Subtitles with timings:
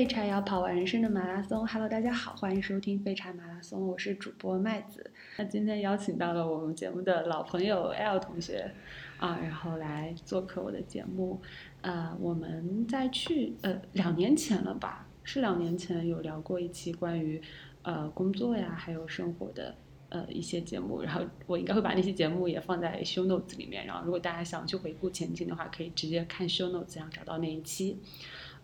[0.00, 5.10] 废柴要跑完人生的马拉松，Hello，大家好，欢迎收听废柴马拉松，我是主播麦子。
[5.36, 8.72] 那今天邀请到了我们节目的老朋友 L 同学，
[9.18, 11.42] 啊，然后来做客我的节目。
[11.82, 17.38] 呃，我们在去呃两年前了吧，是两年前有聊过一期关于
[17.82, 19.74] 呃工作呀还有生活的
[20.08, 27.98] 呃一些节目，然后我应该会把那期节目也放在 show notes 里面，然后如果大家想去回顾前景的话，可以直接看 show notes 上找到那一期。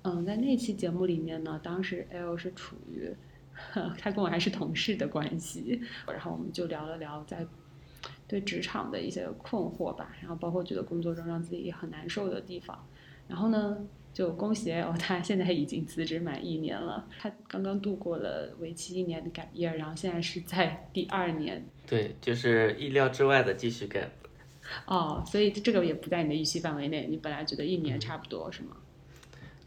[0.06, 3.12] 嗯，在那期节目里面呢，当时 L 是处于
[3.98, 7.44] 他跟我还是同事的关系，然后我们就聊了聊在
[8.28, 12.86] 对职场的一些困惑吧，然后包括觉得工作中让自己很难受的地方，
[13.26, 13.78] 然后呢，
[14.12, 24.08] 就恭喜 L， 他现在已经辞职满一年了，他刚刚度过了为期一年的 gap year，然后现在是在第二年，对，就是意料之外的继续 gap。
[24.86, 28.76] 哦，所以这个也不在你的预期范围内，你本来觉得一年差不多是吗？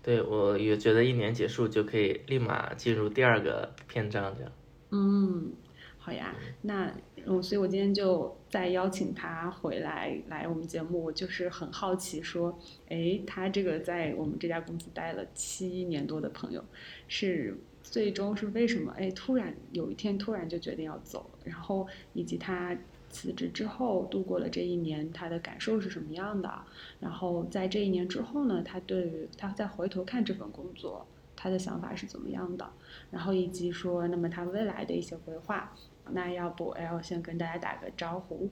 [0.09, 4.51] 对，我也觉得一年结束就可以立马进入第二个篇章，这样。
[4.89, 5.53] 嗯，
[5.99, 6.91] 好呀，那
[7.27, 12.57] 嗯，所以我今天就再邀请他回来来我们节目，我就是很好奇，说，
[12.87, 16.65] 哎，他这个在我们这家公司待了七年多的朋友，
[17.07, 18.91] 是最终是为什么？
[18.97, 22.75] 哎，突然有一天突然就决定要走，然后以及他。
[23.09, 26.51] 辞职之后度过了这一年，他的感受是什么样的？
[26.99, 32.69] 然后在这一年之后呢，他对于他再回头看这份工作，他的想法是怎么样的？
[33.11, 35.75] 然后以及说，那么他未来的一些规划。
[36.11, 38.49] 那要不 L 先跟大家打个招呼。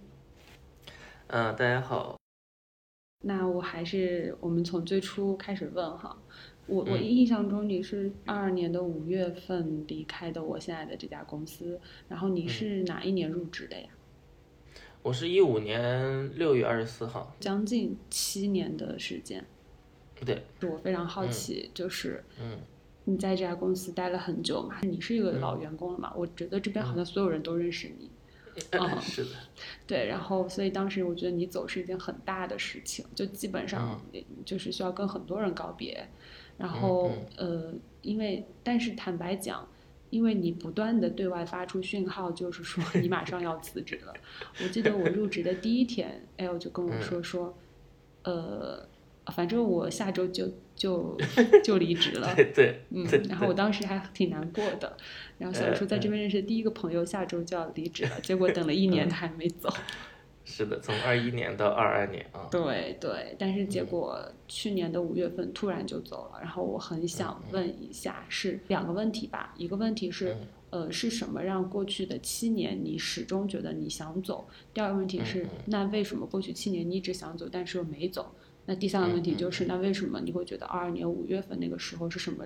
[1.28, 2.16] 嗯，大家好。
[3.26, 6.16] 那我还是我们从最初开始问哈，
[6.68, 13.90] 我我印象中你是二二年的五月份离开的我现在的这家公司，然后你是哪一年入职的呀？
[15.08, 19.42] 我是一五年六月二十四号，将近七年的时间。
[20.26, 22.60] 对，我非常好奇，就是，嗯，
[23.06, 24.76] 你在这家公司待了很久嘛？
[24.82, 26.12] 你是一个老员工了嘛？
[26.14, 28.12] 我觉得这边好像所有人都认识你。
[28.72, 29.30] 嗯， 是的。
[29.88, 34.02] 对，然后所以当时我觉得你走是一件很大的事情，就基本上
[34.44, 36.06] 就是需要跟很多人告别。
[36.58, 39.66] 然后呃，因为但是坦白讲。
[40.10, 44.14] 因为你不断的对外发出讯号，就是说 你马上要辞职了。
[44.64, 47.58] 我记得我入职的第一天，L 就跟我说说，
[48.24, 48.88] 呃，
[49.34, 51.18] 反正我下周就就
[51.64, 52.34] 就离职了。
[52.36, 54.96] 对对，嗯，然后我当时还挺难过的，
[55.38, 59.70] 然后想说在这边认识第一个朋友下周就要离职了， 结果等了一年他还没走。
[60.50, 62.48] 是的，从二一年到二二年啊。
[62.50, 66.40] 对对，但是结果去年的五月份突然就走了。
[66.40, 69.54] 然后我很想问一下，是两个问题吧？
[69.58, 70.38] 一个问题是，
[70.70, 74.48] 呃，是什么让过去的七年你始终觉得你想走？
[74.74, 78.34] 第二个问题是，那为什么过去七年你一直想走，但是又没走？
[78.66, 82.46] 那第三个问题就是，那为什么你会觉得二二年五月份那个时候是什么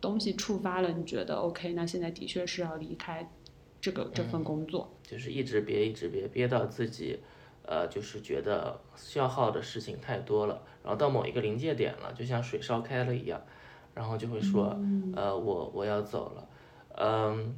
[0.00, 1.72] 东西触发了你觉得 OK？
[1.72, 3.28] 那现在的确是要离开
[3.80, 4.96] 这个这份工作？
[5.02, 7.18] 就是一直憋，一直憋，憋到自己。
[7.64, 13.40] 呃，就是觉得消耗的事情太多了，然后到某一个临界点了，就像水烧开了一样，
[13.94, 14.76] 然后就会说，
[15.14, 16.48] 呃，我我要走了，
[16.96, 17.56] 嗯，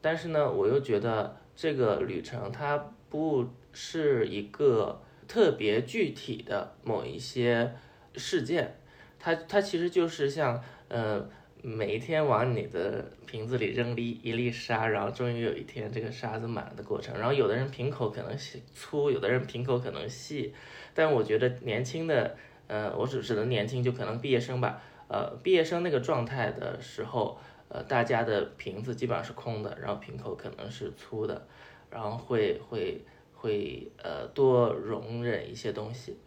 [0.00, 7.72] 但是呢，我又觉得这个旅程它不是一个特别具体的某一些
[8.16, 8.78] 事件，
[9.18, 11.28] 它它其实就是像，呃。
[11.64, 17.16] 每一天往你的瓶子里扔粒一粒沙，然后终于有一天这个沙子满了的过程。
[17.16, 18.36] 然后有的人瓶口可能
[18.74, 20.52] 粗，有的人瓶口可能细，
[20.92, 22.36] 但我觉得年轻的，
[22.66, 27.38] 呃，我只只能年轻就可能毕业生吧，呃，毕业生那个状态的时候，
[27.68, 31.46] 呃，大家的瓶子基本上是空的，然后瓶口可能是粗的，
[31.88, 33.00] 然后会会
[33.34, 36.18] 会呃多容忍一些东西，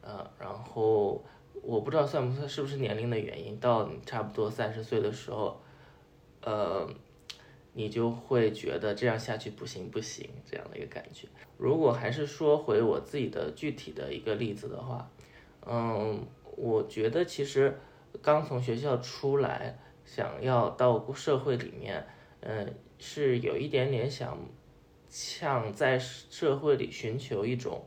[0.00, 1.24] 呃，然后。
[1.62, 5.60] 我不知道算不算是不是年龄的原因，到你差不多三十岁的时候，
[6.42, 6.88] 呃，
[7.74, 11.28] 你就会觉得这样下去不行不行这样的一个感觉。
[11.58, 15.10] 如果还是说回我自己的具体的一个例子的话，
[15.66, 16.26] 嗯，
[16.56, 17.78] 我觉得其实
[18.22, 22.06] 刚从学校出来，想要到社会里面，
[22.40, 24.38] 嗯，是有一点点想
[25.10, 27.84] 像在社会里寻求一种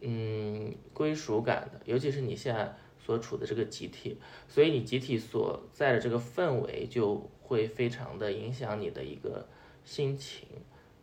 [0.00, 2.74] 嗯归属感的，尤其是你现在。
[3.08, 9.48] 所处的这个集体，所以你集体所在的这个氛围就会非常的影响你的一个
[9.82, 10.46] 心情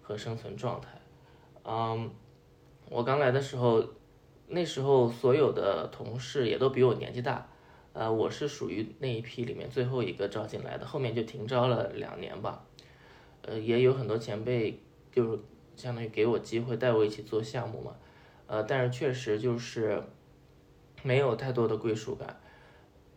[0.03, 0.89] 和生存状态。
[1.63, 2.11] 嗯，
[2.91, 3.83] 我刚来的时候，
[4.47, 7.49] 那时候所有的同事也都比我年纪大，
[7.93, 12.63] 呃，我是属于那一批里面最后一个招进来的，后面就停招了两年吧。
[13.41, 14.79] 呃，也有很多前辈
[15.11, 15.39] 就是
[15.75, 17.95] 相当于给我机会带我一起做项目嘛，
[18.45, 20.03] 呃，但是确实就是。
[21.05, 22.35] 没有太多的归属感，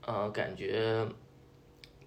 [0.05, 1.09] 呃，感觉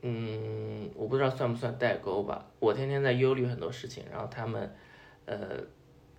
[0.03, 2.45] 嗯，我不知道算不算代沟吧。
[2.59, 4.75] 我天天在忧虑很多事情，然后他们，
[5.25, 5.57] 呃，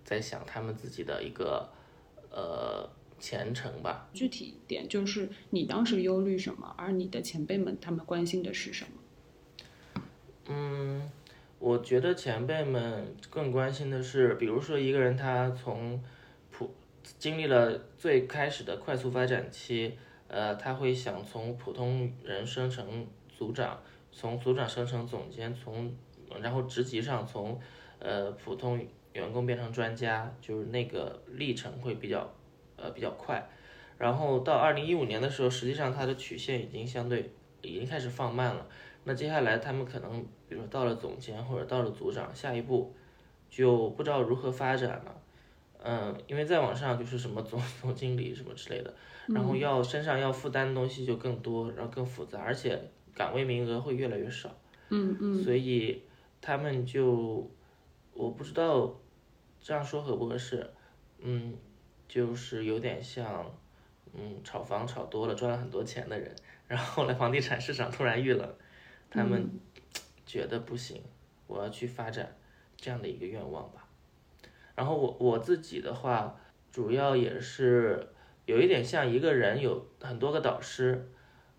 [0.03, 1.69] 在想他们自己的一个
[2.29, 2.89] 呃
[3.19, 4.09] 前程吧。
[4.13, 10.01] 具体一点，就是你当时忧虑什么，而你的前辈们他们关心的是什么？
[10.47, 11.09] 嗯，
[11.59, 16.03] 我觉得前辈们更关心的是，比如说一个人他从普
[17.19, 19.97] 经历了最开始的快速发展期，
[20.27, 23.05] 呃，他会想从普通人生成。
[23.35, 23.77] 组长
[24.11, 25.91] 从组长升成总监，从
[26.39, 27.59] 然后职级上从
[27.97, 28.79] 呃普通
[29.11, 32.31] 员工变成专家，就是那个历程会比较
[32.77, 33.49] 呃比较快。
[33.97, 37.31] 然后到二零一五年的时候，实际上它的曲线已经相对
[37.63, 38.65] 已经开始放慢了。
[39.03, 42.95] 那接下来他们可能比如到了总监或者到了组长，下一步
[43.49, 45.22] 就不知道如何发展了。
[45.83, 48.93] 嗯，因为再往上就是什么总 总经理什么之类的，
[49.27, 52.81] 然后要身上要负担的东西就更多，然后更复杂，而且。
[53.15, 54.49] 岗位名额会越来越少，
[54.89, 56.01] 嗯嗯，所以
[56.41, 57.47] 他们就
[58.15, 58.91] 我不知道
[59.61, 60.67] 这样说合不合适，
[61.19, 61.53] 嗯，
[62.07, 63.55] 就是有点像，
[64.13, 66.33] 嗯，炒房炒多了赚了很多钱的人，
[66.67, 68.51] 然后后来房地产市场突然遇冷，
[69.11, 69.47] 他们
[70.25, 70.99] 觉得不行，
[71.45, 72.35] 我要去发展
[72.75, 73.82] 这样的一个愿望吧。
[74.75, 76.35] 然后我我自己的话，
[76.71, 78.07] 主要也是
[78.45, 81.09] 有一点像一个人有很多个导师。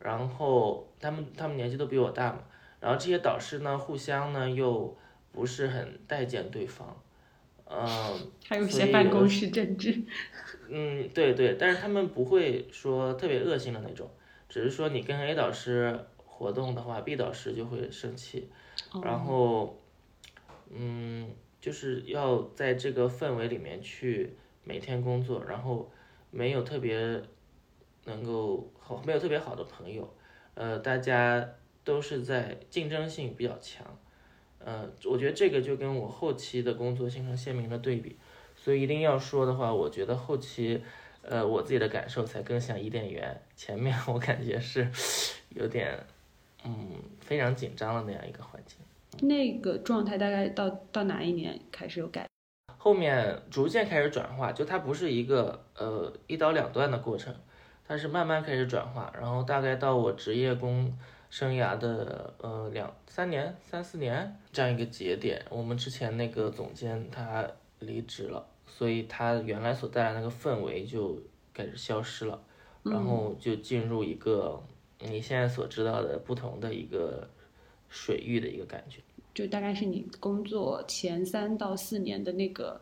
[0.01, 2.41] 然后他们他们年纪都比我大嘛，
[2.79, 4.95] 然后这些导师呢，互相呢又
[5.33, 6.95] 不是很待见对方，
[7.65, 7.87] 嗯，
[8.47, 10.03] 还有些办公室政治，
[10.69, 14.11] 嗯，对对，但是他们不会说特别恶性的那种，
[14.47, 18.51] 只是说你跟 A 导师活动的话，B 导师就会生气，
[19.03, 19.81] 然后，
[20.71, 21.31] 嗯，
[21.65, 24.35] 就是要在这个氛围里面去
[24.65, 25.91] 每天工作，然后
[26.31, 27.23] 没有特别。
[28.07, 30.07] 能够好没有特别好的朋友，
[30.53, 33.83] 呃，大家都是在竞争性比较强，
[34.59, 38.15] 呃，我觉得这个就跟我后期的工作形成鲜明的对比，
[38.55, 40.83] 所以一定要说的话，我觉得后期，
[41.23, 44.87] 呃，我自己的感受才更像伊甸园，前面 我感觉是
[45.49, 45.99] 有点，
[46.63, 48.77] 嗯，非常紧张的那样一个环境。
[49.21, 52.27] 那个状态大概到到哪一年开始有改？
[52.77, 57.35] 后面逐渐开始转化，就它不是一个呃一刀两断的过程。
[57.87, 60.91] 它是慢慢开始转化，然后大概到我职业工
[61.29, 67.47] 生涯的呃两三年、三四年这样一个节点，我们之前那个总监他
[67.81, 71.19] 离职了，所以他原来所带来那个氛围就
[71.53, 72.43] 开始消失了，
[72.85, 74.59] 然后就进入一个
[75.01, 77.29] 你现在所知道的不同的一个
[77.95, 79.01] 水域的一个感觉，
[79.33, 82.81] 就大概是你工作前三到四年的那个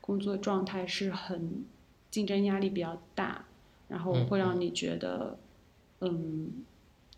[0.00, 1.64] 工作状态是很
[2.10, 3.46] 竞争压力比较大。
[3.88, 5.36] 然后会让你觉得，
[6.00, 6.64] 嗯，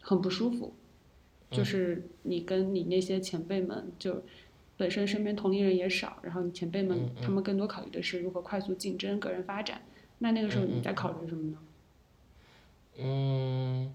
[0.01, 0.73] 很不舒服，
[1.51, 4.23] 就是你跟你那些前辈们，就
[4.79, 9.83] 本身身边同龄人也少，然后你前辈们他们更多考虑的是如何快速竞争、个人发展。
[10.21, 11.59] 那那个时候你在考虑什么呢？
[12.97, 13.95] 嗯，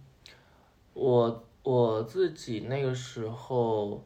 [0.94, 4.02] 我我自己那个时候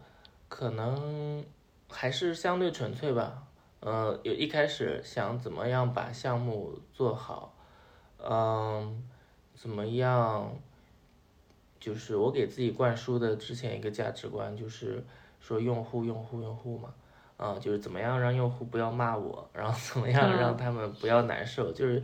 [0.50, 1.46] 可能
[1.88, 3.44] 还是相对纯粹吧，
[3.82, 7.54] 呃，有一开始想怎么样把项目做好。
[8.18, 9.04] 嗯，
[9.54, 10.60] 怎么样？
[11.80, 15.06] 就是我给自己灌输的之前一个价值观，就是
[15.40, 16.92] 说用户、用户、用户嘛，
[17.38, 22.04] 啊，就是怎么样让用户不要骂我，然后怎么样让他们不要难受，就是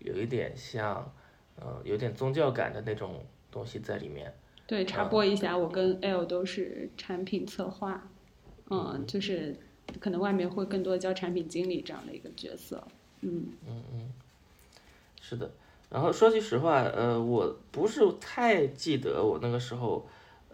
[0.00, 1.10] 有一点像，
[1.56, 4.34] 呃，有点宗教感的那种东西在里面。
[4.68, 8.06] 对，插播一下，我跟 L 都是产品策划，
[8.68, 9.56] 嗯，就是
[9.98, 12.86] 可能外面会更多的叫产品经理这样的一个角色，
[13.22, 14.12] 嗯嗯嗯。
[15.22, 15.50] 是的，
[15.88, 20.06] 然后说句实话，呃，我不是太记得我那个时候，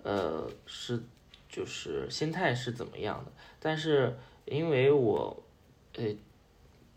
[0.04, 1.02] 呃，是
[1.48, 3.32] 就是心态是怎么样的。
[3.58, 5.42] 但是因为我，
[5.96, 6.04] 呃，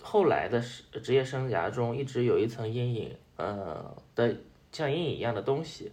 [0.03, 0.62] 后来的
[1.01, 4.36] 职业生涯中一直有一层阴影，呃的
[4.71, 5.91] 像阴影一样的东西，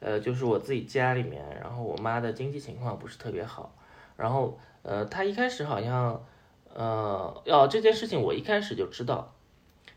[0.00, 3.74] 呃，就是我自己家里面，然后我妈的经济情况不是特别好，
[4.16, 6.24] 然后呃，她一开始好像，
[6.74, 9.32] 呃，要这件事情我一开始就知道。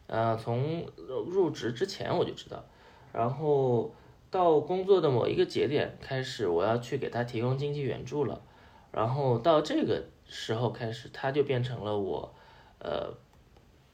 [0.07, 0.87] 呃，从
[1.27, 2.65] 入职之前我就知道，
[3.13, 3.93] 然后
[4.31, 8.41] 到工作的某一个节点开始，我要去给他提供经济援助了，
[8.91, 12.33] 然后到这个时候开始，他就变成了我，
[12.79, 13.13] 呃，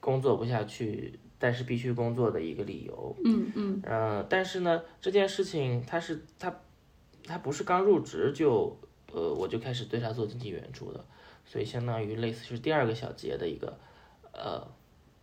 [0.00, 3.16] 工作不下去，但是必须工作的一个理由。
[3.24, 3.80] 嗯嗯。
[3.84, 6.60] 呃，但是呢，这件事情他是他，
[7.24, 8.76] 他不是刚入职就，
[9.12, 11.04] 呃，我就开始对他做经济援助的，
[11.44, 13.78] 所以相当于类似是第二个小节的一个，
[14.32, 14.66] 呃。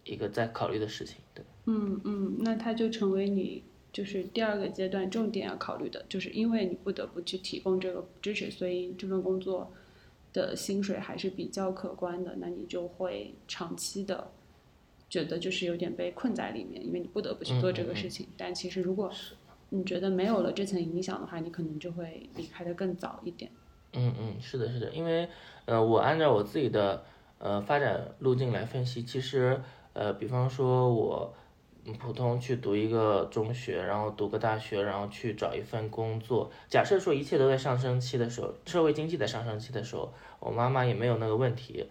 [0.06, 9.72] 一个在考虑的事情，对，嗯嗯，那他就成为你就是第二个阶段重点要考虑的，就是因为你不得不去提供这个支持，所以这份工作
[10.34, 14.30] 的薪水还是比较可观的，那你就会长期的
[15.14, 18.28] 觉得就是有点被困在里面，因为你不得不去做这个事情。
[18.36, 19.12] 但其实如果
[19.70, 23.52] 你觉得没有了这层影响的话，你可能就会离开的更早一点。
[23.92, 25.30] 嗯嗯，是的，是的，因为
[25.66, 27.06] 呃，我按照我自己的
[27.38, 29.62] 呃发展路径来分析，其实
[29.94, 31.32] 呃，比方说我
[32.00, 41.86] 普通去读一个中学，然后读个大学，然后去找一份工作，假设说一切都在上升期的时候，社会经济在上升期的时候，我妈妈也没有那个问题。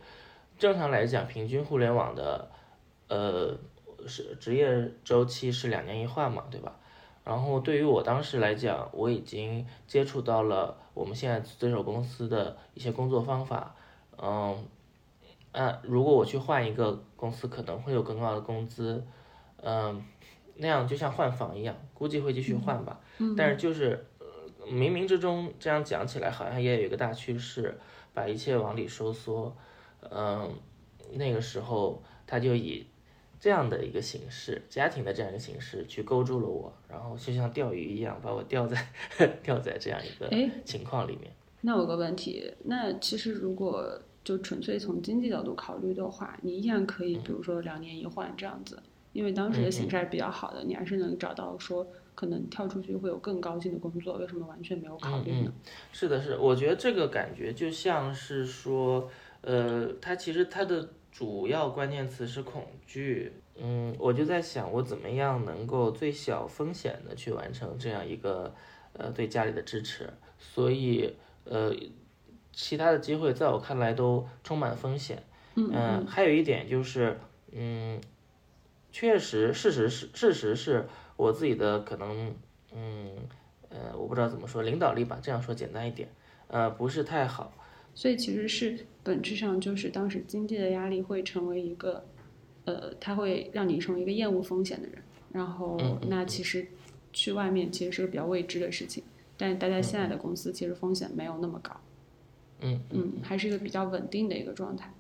[0.59, 2.51] 正常来讲，平均互联网的
[3.13, 3.59] 呃
[4.07, 6.75] 是职业周期是两年一换嘛，对吧？
[7.25, 13.77] 然后对于我当时来讲，我已经接触到了我们现在这手公司的一些工作方法，
[14.17, 14.67] 嗯，
[15.53, 19.05] 啊，如果我去换一个公司，可能会有更高的工资，
[19.59, 20.03] 嗯，
[20.57, 22.99] 那样就像换房一样，估计会继续换吧。
[23.37, 24.05] 但是就是
[24.67, 27.79] 冥冥之中这样讲起来，好像也有一个大趋势，
[28.15, 29.55] 把一切往里收缩，
[30.11, 30.51] 嗯，
[31.13, 32.87] 那个时候他就以。
[33.43, 38.87] 这样的一个形式，家庭的这样一个形式去勾住了我，然后就像钓鱼一样把我钓在
[39.43, 40.31] 钓在这样一个
[40.65, 41.29] 情况里面。
[41.63, 48.81] 那有个问题，那其实如果就纯粹从经济角度考虑的话，你依然可以，比如说两年一换这样子，
[49.13, 51.85] 因为当时的形势还是比较好的，你还是能找到说
[52.15, 55.53] 可能跳出去会有更高薪的工作，为什么完全没有考虑呢？
[55.91, 60.89] 是的，是，我觉得这个感觉就像是说，呃，它其实它的。
[61.13, 68.53] 主要关键词是恐惧，嗯，我就在想，我怎么样能够最小风险的去完成这样一个，
[68.95, 70.11] 呃，对家里的支持。
[70.39, 71.15] 所以，
[71.45, 71.71] 呃，
[72.53, 75.23] 其他的机会在我看来都充满风险。
[75.55, 77.19] 嗯，还有一点就是，
[77.53, 78.01] 嗯，
[78.91, 82.35] 确实，事实是，事实是我自己的可能，
[82.73, 83.11] 嗯，
[83.69, 86.09] 呃，我不知道怎么说，领导力吧，这样说简单一点，
[86.49, 87.53] 呃，不是太好。
[87.95, 92.05] 所以其实是本质上就是当时经济的压力会成为一个，
[92.65, 94.99] 呃，它会让你成为一个厌恶风险的人。
[95.31, 96.67] 然后那其实
[97.13, 99.05] 去外面其实是个比较未知的事情。
[99.37, 101.79] 但是大家现在的公司其实风险没有那么高。
[102.61, 104.93] 嗯嗯，还是一个比较稳定的一个状态。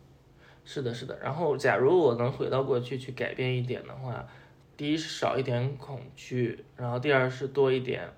[0.64, 1.18] 是的，是的。
[1.20, 4.26] 然后假如我能回到过去去改变一点的话，
[4.76, 8.08] 第一是少一点恐惧，然后第二是多一点，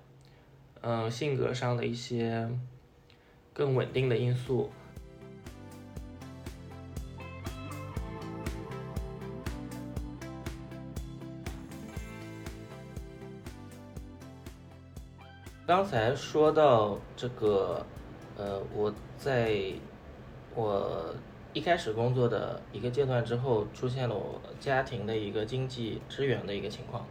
[0.81, 2.49] 嗯，性格上的一些。
[3.55, 4.69] 更稳定的因素。
[15.65, 17.85] 刚才说到这个，
[18.37, 19.55] 呃，我在
[20.53, 21.15] 我
[21.53, 27.05] 一开始工作的一个阶段之后，出现了我家庭的一个经济支援的一个情况。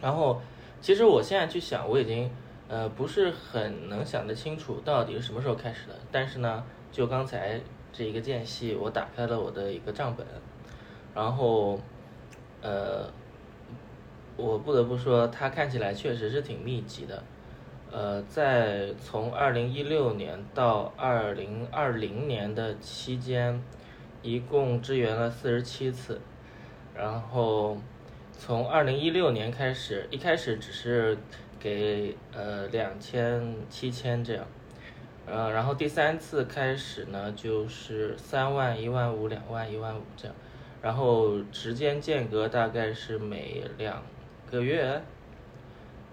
[0.00, 0.40] 然后，
[0.80, 2.30] 其实我现在去想，我已经。
[2.70, 7.58] 呃，不是很能想得清楚到底是什么时候开始的，但是呢，就刚才
[7.90, 10.26] 这一个间隙，我打开了我的一个账本，
[11.14, 11.80] 然后，
[12.60, 13.10] 呃，
[14.36, 17.24] 我不得不说，它看起来确实是挺密集的，
[17.90, 23.62] 呃，在从二零一六年到二零二零年的期间，
[24.20, 26.20] 一共支援了四十七次，
[26.94, 27.78] 然后
[28.30, 31.16] 从二零一六年开始，一开始只是。
[31.58, 34.46] 给呃两千七千这样，
[35.26, 40.34] 呃，然后第三次开始呢，就是三万一万五两万一万五这样，
[40.80, 44.02] 然后时间间隔大概是每两
[44.50, 45.02] 个月，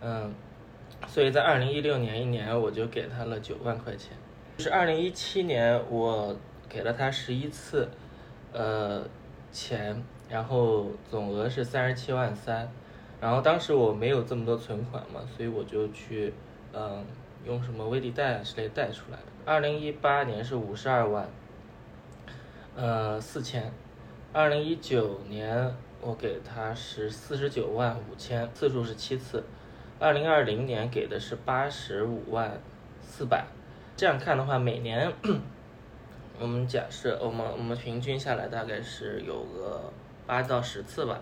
[0.02, 0.34] 嗯，
[1.08, 4.12] 所以在二零一六年一年我就给他了九万块钱，
[4.58, 6.36] 是二零一七年我
[6.68, 7.88] 给了他十一次，
[8.52, 9.08] 呃
[9.52, 12.70] 钱，然后总额是三十七万三。
[13.26, 16.32] 然后当时我没有这么多存款嘛，所以我就去，
[16.72, 17.04] 嗯，
[17.44, 19.24] 用什么微粒贷啊之类贷出来的。
[19.46, 21.28] 二零一八年是五十二万，
[22.76, 23.74] 呃，四千。
[24.32, 29.44] 二零一九年我给他是四十九万五千，次数是七次。
[29.98, 32.62] 二零二零年给的是八十五万
[33.02, 33.44] 四百。
[33.98, 35.12] 这样看的话，每年
[36.40, 39.92] 我们假设我们我们平均下来大概是有个
[40.28, 41.20] 八到十次吧，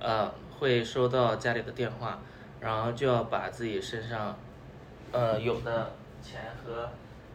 [0.00, 0.32] 呃。
[0.58, 2.18] 会收到家里的电话，
[2.60, 4.36] 然后就要把自己身上，
[5.12, 5.90] 呃有的
[6.22, 6.88] 钱和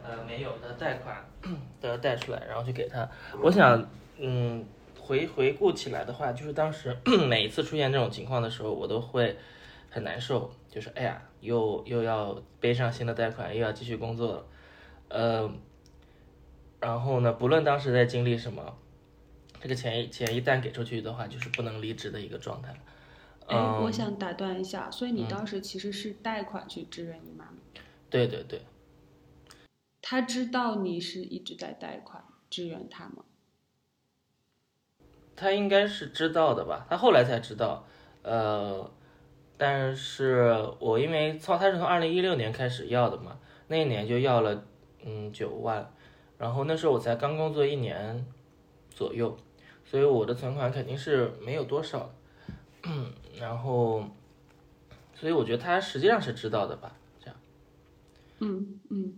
[0.04, 1.24] 呃没有的贷款
[1.80, 3.10] 都要贷出来，然后去给他。
[3.42, 3.86] 我想，
[4.18, 4.66] 嗯，
[5.00, 6.96] 回回顾起来的话，就是当时
[7.28, 9.38] 每一次出现这种情况的时候，我都会
[9.90, 14.46] 很难受，就是哎呀，又又要背上新的贷款，又要继续工作了，
[15.10, 15.52] 呃，
[16.80, 18.76] 然后呢，不论当时在经历什么，
[19.62, 22.74] 这个钱钱一旦给出去的话，就是不能离职的一个状态。
[23.48, 27.58] 哎，我嗯，想打断一下，所以你嗯，当时其实是贷款去支援你妈妈，
[28.10, 28.62] 对对对，
[30.02, 33.26] 他知道你是一直在贷款支援他吗？
[35.36, 36.86] 他应该是知道的吧？
[36.90, 37.86] 他后来才知道，
[38.22, 38.90] 呃，
[39.58, 44.64] 但是我因为从他是从二零一六年开始要的嘛，那一年就要了
[45.04, 45.92] 嗯九万，
[46.38, 48.26] 然后那时候我才刚工作一年
[48.90, 49.36] 左右，
[49.84, 52.14] 所以我的存款肯定是没有多少，
[53.40, 54.06] 然后，
[55.16, 57.36] 所以我觉得他实际上是知道的吧，这样。
[58.40, 59.14] 嗯嗯。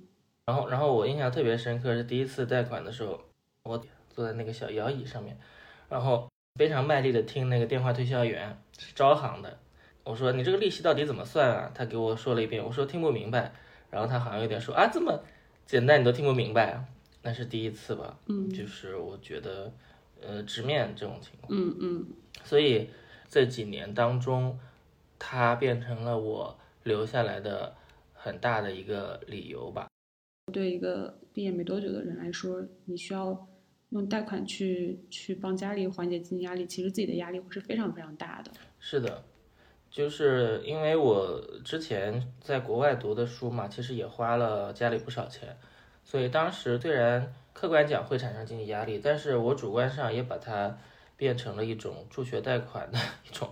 [0.46, 3.20] 然后，然后我印象特别深刻是第一次贷款的时候，
[3.64, 5.38] 我坐在那个小摇椅上面，
[5.90, 6.30] 然后
[6.60, 9.58] 非常卖力的听那个电话推销员是招行的，
[10.04, 11.72] 我说你这个利息到底怎么算啊？
[11.74, 13.54] 他给我说了一遍，我说听不明白，
[13.90, 15.24] 然后他好像有点说啊这么
[15.66, 16.86] 简单你都听不明白啊，
[17.24, 18.48] 那是第一次吧，嗯。
[18.50, 19.74] 就是我觉得
[20.22, 22.06] 呃直面这种情况，嗯嗯。
[22.44, 22.90] 所以
[23.28, 24.60] 这几年当中，
[25.20, 27.76] 它变成了我留下来的
[28.14, 29.88] 很大的一个理由吧。
[30.54, 33.48] 对一个毕业没多久的人来说，你需要
[33.90, 38.52] 用贷款去去帮家里缓解经济压力，其实自己的压力会是非常非常大的。
[38.80, 39.24] 是的，
[39.90, 45.58] 就是因为我之前在国外读的书嘛，其实也花了家里不少钱，
[46.04, 50.78] 所以当时虽然客观讲会产生经济压力，但是我主观上也把它
[51.18, 53.50] 变成了一种助学贷款的一种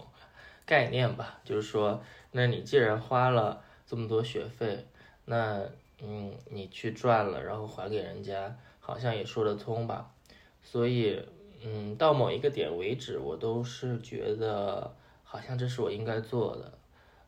[0.66, 2.02] 概念吧，就是说，
[2.32, 4.86] 那你既然花了这么多学费，
[5.26, 5.62] 那
[6.02, 10.12] 嗯，你去赚了，然后还给人家，好像也说得通吧。
[10.62, 11.22] 所以，
[11.64, 16.74] 嗯，到某一个点为止，我都是觉得好像这是我应该做的。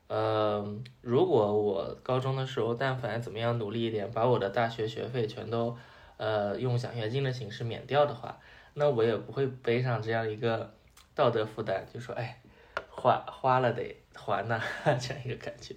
[0.07, 5.75] 呃，如果我高中的时候，但凡怎么样努力一点，把我的大学学费全都，
[6.17, 8.39] 呃，用奖学金的形式免掉的话，
[8.77, 10.75] 那我也不会背上这样一个
[11.15, 12.41] 道德负担，就说，哎，
[12.89, 14.61] 花花了得还呐，
[14.99, 15.75] 这样一个感觉。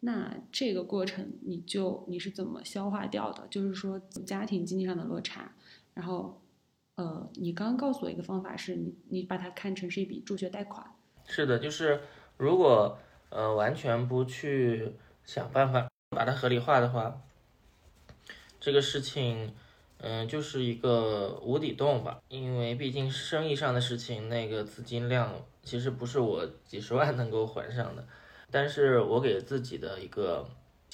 [0.00, 3.46] 那这个过程，你就你是怎么消化掉的？
[3.48, 5.52] 就是说家庭经济上的落差，
[5.94, 6.42] 然后，
[6.96, 10.84] 呃，你刚刚告诉我一个方法是你你把它看成是一笔助学贷款。
[11.26, 12.00] 是的，就是
[12.38, 17.20] 如果呃完全不去想办法把它合理化的话，
[18.58, 19.54] 这个事情，
[20.02, 22.20] 嗯、就是一个无底洞吧。
[22.28, 28.04] 因为毕竟生意上的事情，那个资金量其实不是我几十万能够还上的。
[28.50, 30.46] 但是我给自己的一个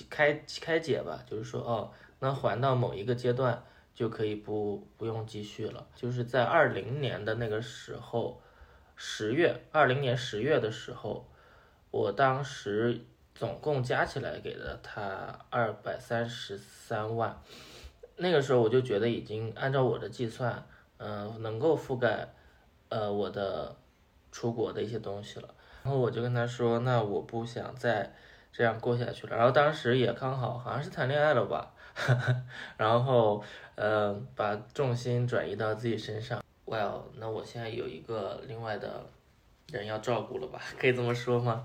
[0.09, 1.91] 开开解吧，就是说，哦，
[2.21, 5.87] 那还到某一个阶段就可以不不用继续了。
[5.97, 8.41] 就是在二零年的那个时候。
[9.01, 11.25] 十月，二零年十月的时候，
[11.93, 17.41] 我当时总共加起来给了他二百三十三万，
[18.19, 20.67] 那个时候我就觉得已经按照我的计算，
[20.99, 22.29] 嗯、能够覆盖，
[22.89, 23.77] 呃，我的
[24.31, 25.49] 出国的一些东西了。
[25.85, 28.13] 然后我就跟他说，那我不想再
[28.53, 29.37] 这样过下去了。
[29.37, 31.73] 然后当时也刚好好像是谈恋爱了吧，
[32.77, 33.43] 然后
[33.77, 36.43] 呃，把重心转移到自己身上。
[36.67, 39.07] Well，那我现在有一个另外的
[39.69, 40.61] 人要照顾了吧？
[40.79, 41.65] 可以这么说吗？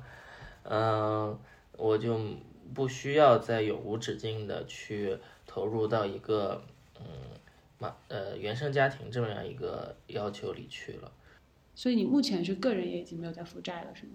[0.63, 1.38] 嗯、
[1.76, 2.18] 我就
[2.74, 5.20] 不需要再永无止境的去
[5.54, 6.63] 投入到一个
[7.00, 7.06] 嗯
[7.78, 11.12] 嘛呃原生家庭这么样一个要求里去了。
[11.76, 14.13] 所以你目前是个人也已经没有在负债了，是吗？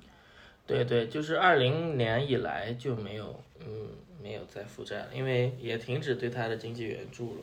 [0.66, 3.88] 对对，就是二零年以来就没有嗯
[4.20, 7.40] 没有再负债了，因为也停止对他的经济援助了。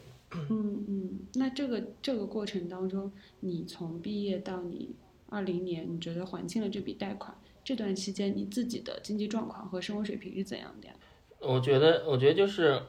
[0.49, 4.93] 嗯嗯，那这个这个过程当中，你从毕业到你
[5.29, 10.93] 二零年，你觉得还清了这笔贷款，这段期间你自己的经济状况和生活水平是怎样的呀？
[11.39, 12.81] 我觉得，我觉得就是，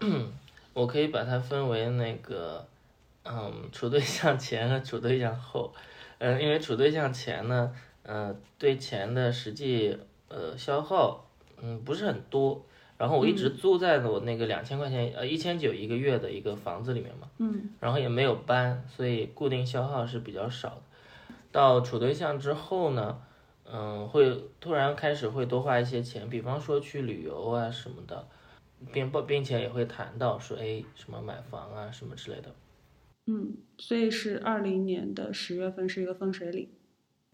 [0.76, 2.66] 我可以把它分为那个，
[3.24, 5.72] 嗯，处对象前和处对象后，
[6.18, 9.96] 嗯，因为处对象前呢，呃，对钱的实际
[10.28, 11.24] 呃消耗，
[11.62, 12.62] 嗯，不是很多，
[12.98, 17.70] 然后我一直租在我那个两千块钱，呃，一千九一个月的一个房子里面嘛，嗯。
[17.80, 20.82] 然后也没有搬，所以固定消耗是比较少的。
[21.50, 23.18] 到处对象之后呢，
[23.64, 28.28] 嗯，会突然开始会多花一些钱，比方说去旅游啊什么的，
[28.92, 32.54] 并不并且也会谈到说，哎，什么买房啊什么之类的。
[33.26, 36.68] 嗯，所以是二零年的十月份是一个分水岭。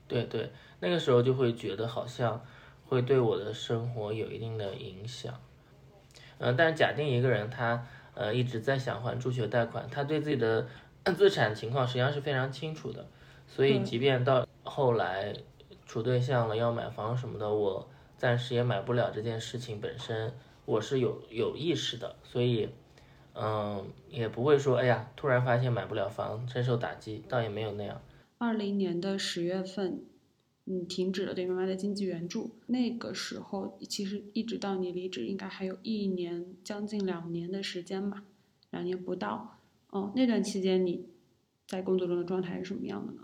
[0.09, 0.51] 对对，
[0.81, 2.45] 那个时候就会觉得好像
[2.87, 5.41] 会对我的生活有一定的影响。
[6.39, 10.67] 嗯、但是假定一个人他呃一直在想还助学贷款，他对自己的
[11.17, 13.07] 资产情况实际上是非常清楚的，
[13.47, 15.35] 所以嗯即便到后来
[15.87, 20.33] 处对象了要买房什么的，我暂时也买不了这件事情本身，
[20.73, 22.69] 我是有有意识的，所以。
[23.35, 28.03] 嗯，也不会说，哎呀，突然发现买不了房，深受打击，倒也没有那样。
[28.37, 30.05] 二零年的十月份，
[30.65, 32.51] 你停止了对妈妈的经济援助。
[32.67, 38.23] 那个时候其实一直到你离职，应该还有一年将近两年的时间吧，
[38.71, 39.59] 两年不到。
[39.89, 41.07] 哦，那段期间你
[41.67, 43.23] 在工作中的状态是什么样的呢？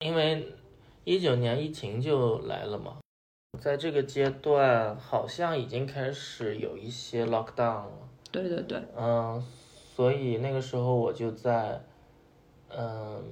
[0.00, 0.52] 因为
[1.04, 2.98] 一九年疫情就来了嘛，
[3.60, 8.08] 在这个阶段好像已经开始有一些 lockdown 了。
[8.30, 9.42] 对对对，嗯，
[9.94, 11.84] 所以那个时候我就在，
[12.74, 13.22] 嗯，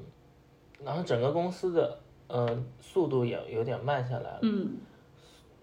[0.85, 4.39] 然后整个公司的嗯速度也有点慢下来了。
[4.43, 4.77] 嗯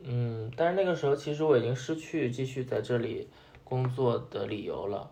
[0.04, 3.28] 嗯，但是那个时候其实我已经失去继续在这里
[3.64, 5.12] 工作的理由了。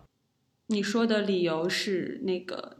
[0.66, 2.76] 你说的理由是那个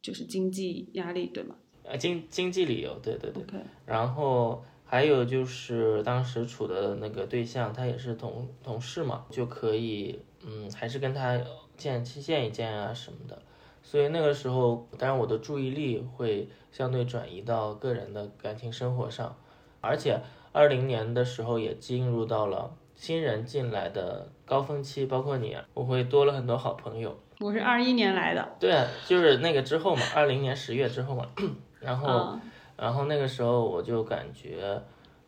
[0.00, 3.42] 就是经济压力，对吗呃，经经济理由，对对对。
[3.42, 11.36] ？OK，然后还有就是当时处的那个对象，他也是同同事嘛，就可以，嗯，还是跟他
[11.76, 13.42] 见见一见啊什么的。
[13.82, 19.36] 所以那个时候，当然我的注意力会相对转移到个人的感情生活上，
[19.80, 20.20] 而且
[20.52, 27.18] 二零年的时候也进入到了新人进来的高峰期，包括你啊，我会多了很多好朋友。
[27.40, 28.48] 我是二一年来的。
[28.60, 31.26] 对啊，就是那个之后嘛，二零年十月之后嘛，
[31.82, 32.06] 然后。
[32.06, 32.40] 嗯
[32.76, 34.80] 然后那个时候我就感觉，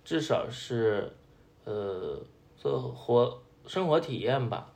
[0.04, 1.12] 至少是，
[1.64, 2.20] 呃，
[2.56, 4.72] 做活生活体验吧，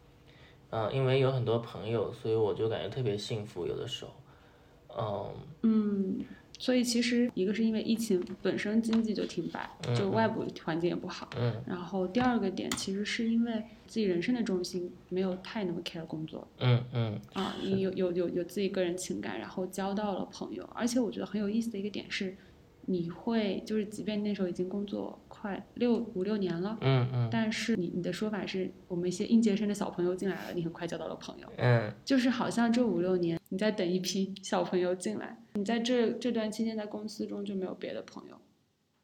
[0.70, 3.66] 嗯、因为有很多朋友，所以我就感觉特别幸福。
[3.66, 6.24] 有的时候，嗯嗯，
[6.58, 11.28] 所以其实一个是因为疫情本身经济就停摆，就外部环境也不好。
[11.36, 13.52] 嗯然后第二个点其实是因为
[13.86, 22.36] 自己人生的重心没有太那么 care 工作嗯嗯啊，你有有有有自己个人情感，然后交到了朋友，而且我觉得很有意思的一个点是，
[22.86, 26.76] 你会就是即便那时候已经工作快六五六年了。
[26.80, 38.36] 嗯嗯但是你你的说法是我们一些应届生的小朋友进来了，你很快交到了朋友，嗯就是好像这五六年你在等一批小朋友进来，你在这这段期间在公司中就没有别的朋友，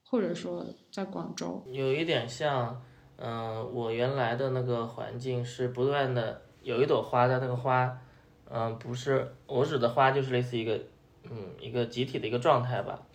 [0.04, 2.82] 或者说在广州，有一点像，
[3.16, 7.98] 嗯、我原来的那个环境是不断的有一朵花，但那个花，
[8.50, 10.78] 嗯、不是我指的花，就是类似一个，
[11.24, 13.05] 嗯，一个集体的一个状态吧，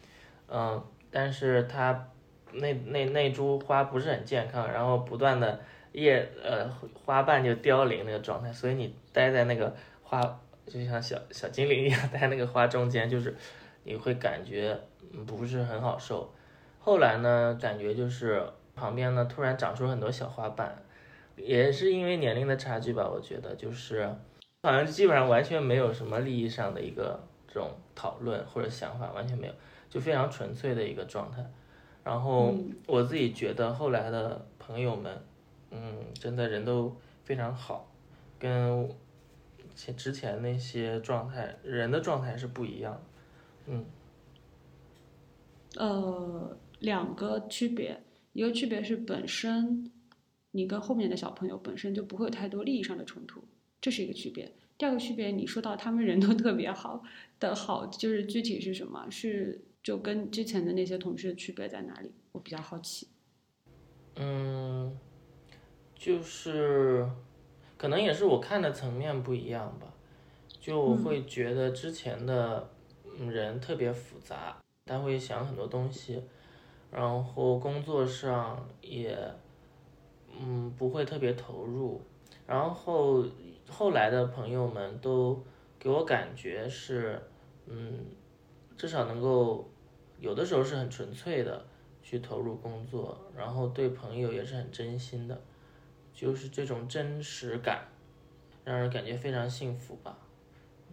[0.54, 2.08] 嗯、但是它
[2.52, 5.60] 那那那株花不是很健康，然后不断的
[5.94, 6.70] 叶呃
[7.06, 10.22] 花瓣就凋零那个状态，所以你待在那个花，
[10.68, 13.36] 就像小小精灵一样待那个花中间，就是
[13.84, 14.78] 你会感觉
[15.26, 16.34] 不是很好受。
[16.80, 18.44] 后来呢，感觉就是
[18.76, 20.84] 旁边呢突然长出很多小花瓣，
[21.38, 24.06] 也是因为年龄的差距吧，我觉得就是
[24.64, 29.54] 好像基本上完全没有什么利益上的一个这种讨论或者想法，完全没有，
[29.92, 31.46] 就非常纯粹的一个状态。
[32.04, 32.56] 然后
[32.88, 35.22] 我自己觉得后来的朋友们，
[35.70, 37.92] 嗯，真的人都非常好，
[38.40, 38.90] 跟
[39.76, 43.02] 前之前那些状态人的状态是不一样的。
[43.68, 43.86] 嗯
[45.78, 48.02] 呃，两个区别，
[48.34, 49.92] 一个区别是本身
[50.50, 53.44] 你跟后面的小朋友本身就不会有太多利益上的冲突，
[53.80, 54.52] 这是一个区别。
[54.78, 57.04] 第二个区别，你说到他们人都特别好
[57.40, 59.08] 的好，就是具体是什么？
[59.12, 62.12] 是就跟之前的那些同事的区别在哪里？
[62.32, 63.08] 我比较好奇。
[64.16, 64.96] 嗯，
[65.96, 67.08] 就是
[67.78, 69.94] 可能也是我看的层面不一样吧，
[70.60, 72.70] 就我会觉得之前的
[73.18, 76.22] 嗯人特别复杂，他会想很多东西，
[76.92, 79.18] 然后工作上也
[80.40, 82.02] 嗯不会特别投入，
[82.46, 83.26] 然后
[83.68, 85.42] 后来的朋友们都
[85.80, 87.22] 给我感觉是
[87.66, 88.06] 嗯
[88.78, 89.70] 至少能够
[90.20, 91.66] 有的时候是很纯粹的。
[92.04, 95.40] 去投入工作，然后对朋友也是很真心的，
[96.12, 97.88] 就是这种真实感，
[98.66, 100.18] 让人感觉非常幸福吧。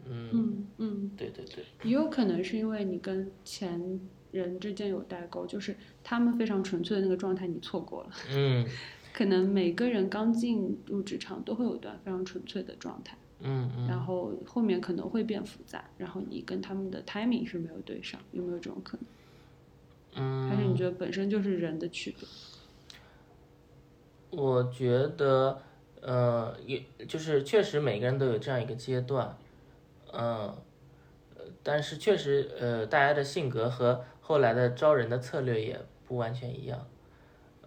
[0.05, 3.99] 嗯，嗯嗯，对对对，也有可能是因为你跟前
[4.31, 8.11] 人之间有代沟，就是他们非常纯粹的那个状态你错过了。
[8.31, 8.65] 嗯
[9.15, 13.17] 可能每个人刚进入职场都会有一段非常纯粹的状态。
[13.41, 19.07] 嗯嗯，然后后面可能会变复杂，然后你跟他们的 timing 是没有对上，有没有这种可能？
[20.17, 22.27] 嗯，还是你觉得本身就是人的区别？
[24.31, 25.63] 我觉得，
[26.03, 29.39] 呃，也就是确实每个人都有这样一个阶段，
[30.13, 36.87] 嗯、呃，但是确实，呃，大家的性格和后来的招人的策略也不完全一样，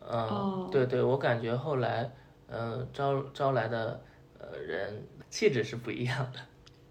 [0.01, 2.12] 嗯、哦对对，我感觉后来，
[2.47, 3.99] 呃，招招来的
[4.39, 6.39] 呃人气质是不一样的，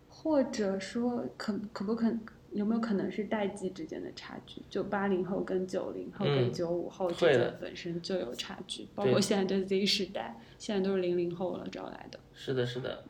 [0.08, 2.12] 或者说可可不可
[2.50, 4.60] 有没有可能是代际之间的差距？
[4.68, 13.04] 就八零后跟九零后跟嗯九五后之间本身就有差距，包括现在的 Z 时代，现在都是零零后了招来的，是的，是的，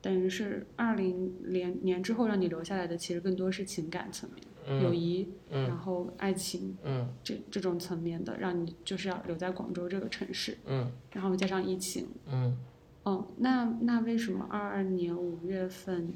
[0.00, 4.42] 等于是二零年年之后让你留下来的，其实更多是情感层面。
[4.82, 12.58] 友谊，嗯然后爱情嗯这这种层面的，让你就是要留在广州这个城市，嗯然后加上疫情，嗯，
[13.06, 16.12] 哦，那那为什么二二年五月份？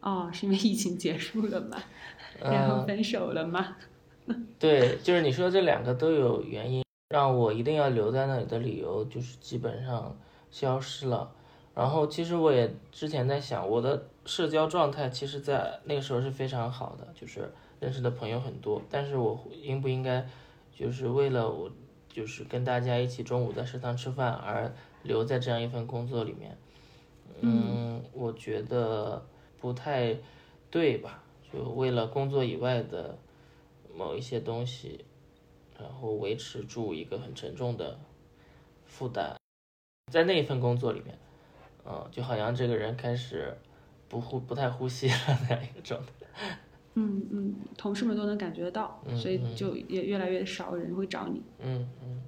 [0.00, 1.80] 哦，是因为疫情结束了嘛，
[2.42, 3.76] 然后呃，分手了嘛？
[4.58, 10.18] 对，就是你说这两个都有原因，让我一定要留在那里的理由就是基本上
[10.50, 11.30] 消失了。
[11.72, 18.82] 然后其实我也之前在想，我的社交状态其实在那个时候是非常好的，就是认识的朋友很多。
[18.90, 20.26] 但是我应不应该
[20.72, 21.70] 就是为了我
[22.08, 24.74] 就是跟大家一起中午在食堂吃饭而
[25.08, 26.56] 留在这样一份工作里面？
[27.40, 29.26] 嗯，我觉得
[29.58, 30.16] 不太
[30.70, 31.22] 对吧？
[31.52, 33.18] 就为了工作以外的
[33.96, 35.04] 某一些东西，
[35.78, 37.98] 然后维持住一个很沉重的
[38.86, 39.36] 负担，
[40.12, 41.18] 在那一份工作里面，
[41.86, 43.56] 嗯，就好像这个人开始
[44.08, 45.14] 不呼不太呼吸了
[45.48, 46.12] 那样一个状态。
[46.94, 51.40] 嗯嗯，同事们都能感觉到，嗯所以就也越来越少人会找你。
[51.60, 52.22] 嗯嗯，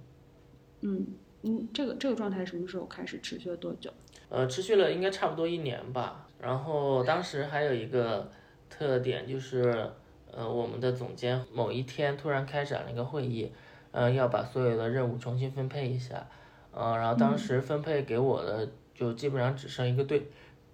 [0.82, 1.06] 嗯嗯，
[1.42, 3.90] 嗯这个这个状态什么时候开始持续了多久？
[4.28, 6.26] 呃，持续了应该差不多一年吧。
[6.40, 8.30] 然后当时还有一个
[8.68, 9.90] 特点就是，
[10.30, 13.52] 呃，我们的总监某一天突然开展了一个会议，
[13.90, 16.26] 呃，要把所有的任务重新分配一下，
[16.72, 20.28] 呃，然后当时分配给我的就基本上只剩一个对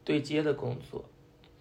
[0.05, 1.05] 对接的工作，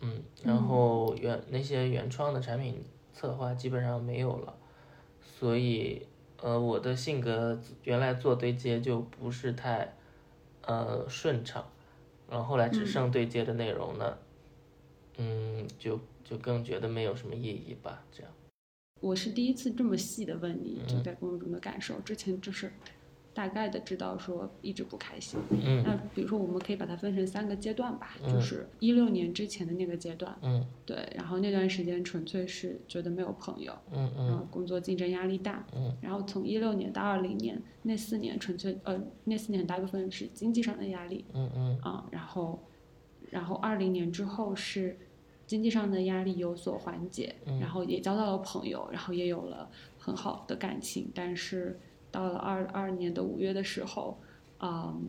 [0.01, 4.53] 嗯，然后原那些原创的产品策划基本上没有了，
[5.23, 6.05] 所以
[6.45, 9.95] 呃，我的性格原来做对接就不是太
[10.61, 11.67] 呃顺畅。
[12.29, 14.17] 然后后来只剩对接的内容呢，
[15.17, 18.31] 嗯，就就更觉得没有什么意义吧，这样。
[19.01, 21.99] 我是第一次这么细的问你，就嗯在工作中的感受。
[22.01, 22.71] 之前就是
[23.35, 25.39] 大概的知道说一直不开心。
[25.51, 25.83] 嗯。
[25.85, 28.33] 那比如说，我们可以把它分成三个阶段吧，嗯。
[28.33, 30.65] 就是一六年之前的那个阶段，嗯。
[30.85, 35.93] 对，然后那段时间纯粹是觉得没有朋友，嗯然后嗯工作竞争压力大，嗯。
[36.01, 41.77] 然后从一六年到二零年那四年纯粹呃那四年很大部分是经济上的压力嗯嗯。
[41.81, 42.63] 啊，然后
[43.29, 44.97] 然后二零年之后是
[45.45, 47.59] 经济上的压力有所缓解，嗯。
[47.59, 49.69] 然后也交到了朋友，然后也有了
[49.99, 51.77] 很好的感情，但是
[52.15, 54.17] 到了二二年的五月的时候，
[54.61, 55.05] 嗯，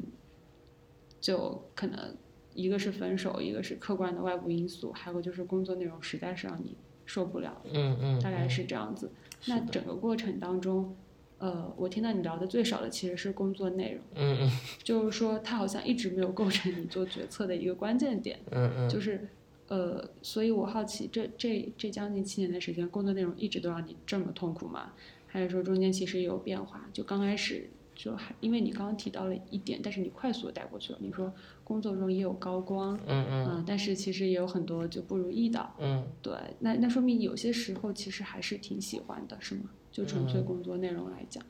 [1.21, 2.17] 就可能
[2.53, 9.13] 一个是分手，一个是客观的外部因素，还有就是工作内容实在是让你受不了，嗯嗯，大概是这样子。
[9.47, 10.97] 那整个过程当中，
[11.39, 14.51] 呃，我听到你聊的最少的其实是工作内容，嗯嗯
[14.83, 19.29] 就是说它好像一直没有构成你做决策的一个关键点，嗯嗯，就是
[19.69, 24.93] 呃，所以我好奇这这这将近七年的时间，工作内容一直都让你这么痛苦吗？
[25.27, 26.89] 还是说中间其实也有变化？
[26.93, 31.33] 就刚开始就还因为你刚刚提到了一点，但是你快速的带过去了，你说
[31.65, 39.71] 工作中也有高光，嗯嗯嗯、但是其实也有很多就不如意的，嗯对，那那说明有些时候其实还是挺喜欢的，是吗？
[39.91, 41.43] 就纯粹工作内容来讲，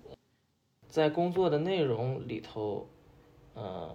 [0.88, 2.86] 在工作的内容里头，
[3.56, 3.94] 嗯，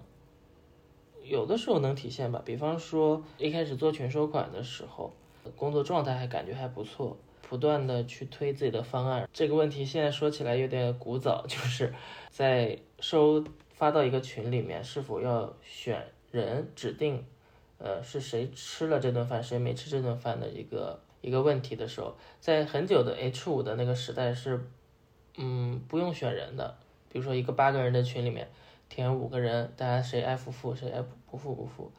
[1.23, 2.41] 有的时候能体现吧。
[2.43, 5.13] 比方说一开始做全收款的时候，
[5.55, 7.17] 工作状态还感觉还不错，
[7.51, 9.27] 不断的去推自己的方案。
[9.33, 11.93] 这个问题现在说起来有点古早，就是
[12.29, 17.25] 在收发到一个群里面，是否要选人指定，
[17.77, 24.65] 呃，是谁吃了这顿饭，谁没吃这顿饭的一个一个问题的时候，在很久的 H 五的那个时代是，
[25.35, 26.77] 嗯，不用选人的。
[27.11, 28.47] 比如说一个八个人的群里面，
[28.87, 31.91] 填五个人，大家谁爱复复，谁爱不复不复。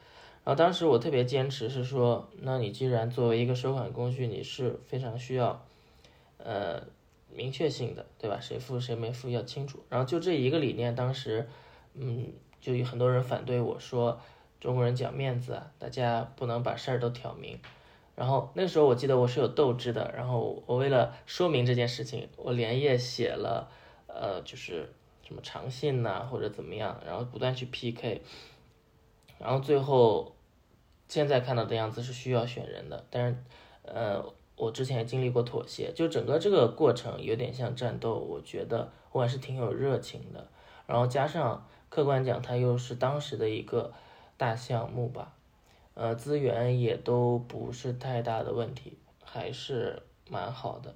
[0.44, 5.64] 然后当时我特别坚持是说，那你既然作为一个收款工具，你是非常需要，
[6.38, 6.82] 呃，
[7.32, 8.38] 明确性的，对吧？
[8.40, 9.84] 谁付谁没付要清楚。
[9.88, 11.48] 然后就这一个理念，当时，
[11.94, 14.20] 嗯，就有很多人反对我说，
[14.60, 17.58] 中国人讲面子啊，大家不能把事儿都挑明。
[18.14, 23.70] 然后那时候我记得我是有斗志的，然后我为了说明这件事情，我连夜写了，
[24.06, 24.92] 呃，就是
[25.26, 28.20] 什么长信呐、或者怎么样，然后不断去 PK，
[29.42, 30.34] 然后最后
[31.08, 33.36] 现在看到的样子是需要选人的，但是
[33.84, 34.24] 呃，
[34.56, 40.46] 我之前经历过妥协，就整个这个过程有点像战斗，我觉得我还是挺有热情的，
[40.86, 43.92] 然后加上客观讲，它又是当时的一个
[44.36, 45.34] 大项目吧。
[45.94, 50.94] 呃，资源也都不是太大的问题，还是蛮好的。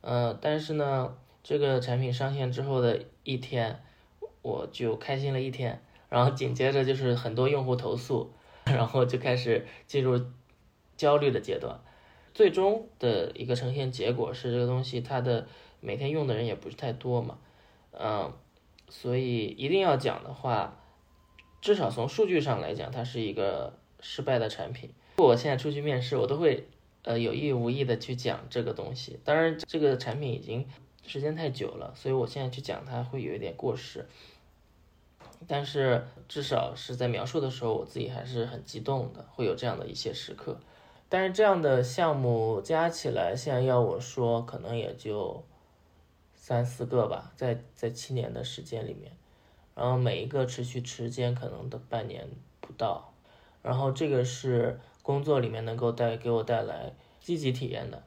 [0.00, 3.80] 呃，但是呢，这个产品上线之后的一天，
[4.42, 5.80] 我就开心了一天，
[6.12, 8.30] 然后紧接着就是很多用户投诉，
[8.66, 10.20] 然后就开始进入
[10.94, 11.80] 焦虑的阶段。
[12.34, 15.46] 最终的一个呈现结果是这个东西它的
[15.80, 17.38] 每天用的人也不是太多嘛，
[17.92, 18.30] 嗯，
[18.90, 20.78] 所以一定要讲的话，
[21.62, 24.90] 至少从数据上来讲，它是一个失败的产品。
[25.16, 26.68] 我现在出去面试，我都会
[27.04, 29.18] 呃有意无意的去讲这个东西。
[29.24, 30.66] 当然，这个产品已经
[31.06, 34.06] 时间太久了，所以我现在去讲它会有一点过时。
[35.46, 40.58] 但是至少是在描述的时候，我自己还是很激动的，会有这样的一些时刻。
[41.08, 45.44] 但是这样的项目加起来，现在要我说，可能也就
[46.34, 49.12] 三四个吧，在在七年的时间里面，
[49.74, 52.26] 然后每一个持续时间可能的半年
[52.60, 53.12] 不到，
[53.62, 58.02] 然后这个是工作里面能够带给我带来积极体验的。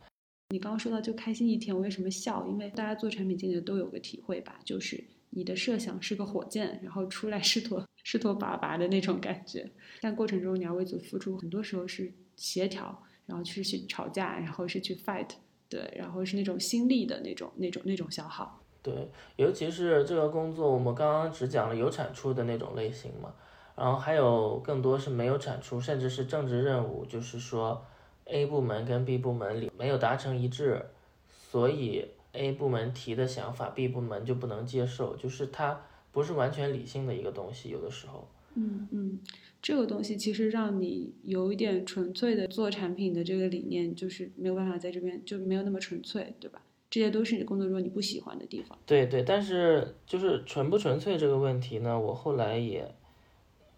[0.50, 2.46] 你刚刚说到就开心一天，我为什么笑？
[2.48, 5.04] 因为大家做产品经理都有个体会吧，就是。
[5.36, 9.70] 你的设想是个火箭，然后出来是坨是坨粑粑的那种感觉，
[10.02, 15.28] 但过程中你要为此付出，很多时候是协调，然后去去吵架，然后是去 fight，
[15.68, 18.62] 对，然后是那种心力的那种那种那种消耗。
[18.82, 23.34] 对，尤其是这个工作，我们刚刚只讲了有产出的那种类型嘛，
[23.76, 27.86] 然后还有更多是没有产出，甚至是政治任务，就是说
[28.24, 30.86] A 部门跟 B 部门里没有达成一致，
[31.28, 32.06] 所以。
[32.36, 38.28] A 部门提的想法，B 部门就不能接受，就是它不是完全理性的一个东西，有的时候。
[38.58, 39.20] 嗯嗯，
[39.62, 46.62] 这个东西其实让你有一点纯粹的做产品的这个理念，就是没有办法在这边就没有那么纯粹，对吧？
[46.90, 48.78] 这些都是你工作中你不喜欢的地方。
[48.86, 52.96] 对对，但是就是纯不纯粹这个问题呢，我后来也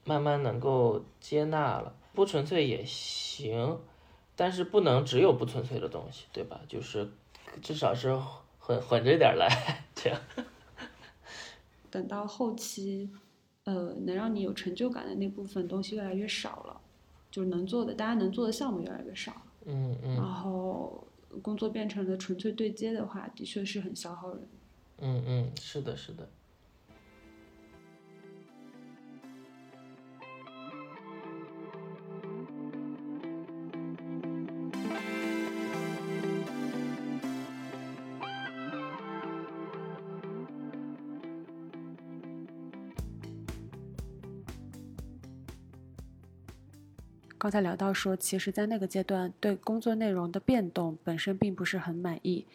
[0.06, 3.80] 慢慢能够接纳了，不纯粹也行，
[4.36, 6.62] 但是不能只有不纯粹的东西，对吧？
[6.68, 7.10] 就是
[7.64, 8.16] 至少是。
[8.68, 10.20] 混混着点来，这样。
[11.90, 13.10] 等到后期，
[13.64, 16.82] 呃，能让你有成就感的那部分东西越来越少了，
[17.32, 19.32] 就是能做的，大家能做的项目越来越少。
[19.66, 20.16] 嗯嗯。
[20.16, 21.08] 然后
[21.42, 24.46] 工作变成了纯粹对接的话，的确是很消耗人。
[25.00, 26.28] 嗯嗯，是的，是的。
[47.48, 52.46] 刚才聊到说，其实，在那个阶段，对工作内容的变动本身并不是很满意。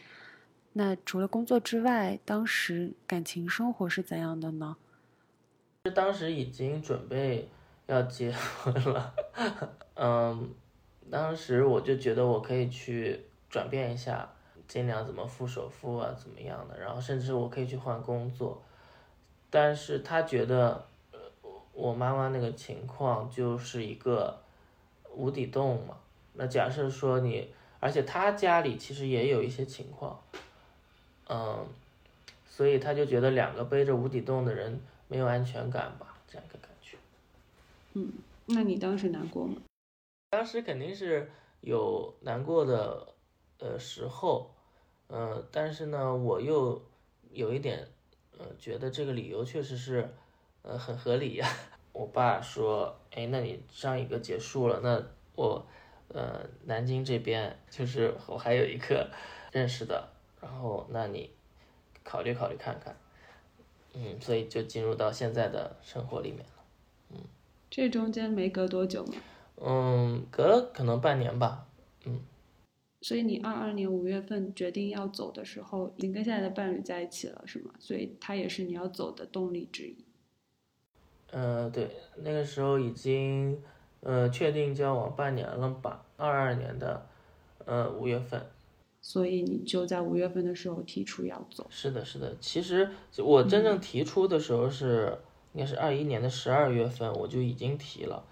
[0.75, 4.77] 那除了工作之外，当时感情生活是怎样的呢？
[5.87, 7.49] 是当时已经准备
[7.87, 9.15] 要结婚了，
[9.95, 10.51] 嗯，
[11.11, 14.31] 当时我就觉得我可以去转变一下，
[14.69, 18.63] 尽量怎么付首付啊，怎么样的，然后甚至我可以去换工作。
[19.49, 20.85] 但是他觉得，
[21.73, 24.39] 我妈妈那个情况就是一个。
[25.15, 25.97] 无底洞嘛，
[26.35, 27.49] 那假设说你，
[27.81, 30.23] 而且他家里其实也有一些情况，
[31.29, 31.67] 嗯，
[32.47, 36.97] 所以他就觉得两个背着无底洞的人没有安全感吧，这样一个感觉。
[37.95, 38.13] 嗯，
[38.47, 39.57] 那你当时难过吗？
[40.31, 43.07] 当时肯定是有难过的，
[43.59, 44.51] 呃时候，
[45.09, 46.81] 呃，但是呢，我又
[47.33, 47.87] 有一点，
[48.39, 50.09] 呃，觉得这个理由确实是，
[50.63, 51.47] 呃，很合理呀。
[51.93, 55.03] 我爸说：“哎，那你上一个结束了，那
[55.35, 55.67] 我，
[56.09, 59.11] 呃，南京这边就是我还有一个
[59.53, 60.09] 认识的，
[60.41, 61.31] 然后那你
[62.03, 62.97] 考虑考虑看看，
[63.95, 66.65] 嗯，所以就进入到现在的生活里面了，
[67.11, 67.19] 嗯。
[67.71, 69.15] 这中间没隔多久吗？
[69.57, 71.67] 嗯，隔了可能半年吧，
[72.07, 72.21] 嗯。
[73.03, 77.75] 所以你二二年五月份决定要走的时候，已经跟现在的伴侣在一起了，是吗？
[77.79, 80.05] 所以他也是你要走的动力之一。
[81.33, 83.59] 呃，对，那个时候已经，
[84.01, 86.05] 呃，确定交往半年了吧？
[86.19, 87.07] 二二年的，
[87.65, 88.39] 呃，五月份。
[89.01, 91.67] 所以你就在五月份的时候提出要走。
[91.71, 92.37] 是的，是的。
[92.39, 95.19] 其实我真正提出的时候是，
[95.55, 98.23] 应该是二一年的十二月份我就已经提了，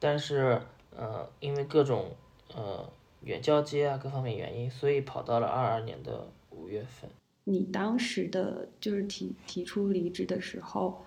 [0.00, 0.58] 但是，
[0.96, 2.10] 呃，因为各种，
[2.54, 2.90] 呃，
[3.20, 7.10] 远交接啊，各方面原因，所以跑到了二二年的五月份。
[7.44, 11.04] 你当时的就是提提出离职的时候。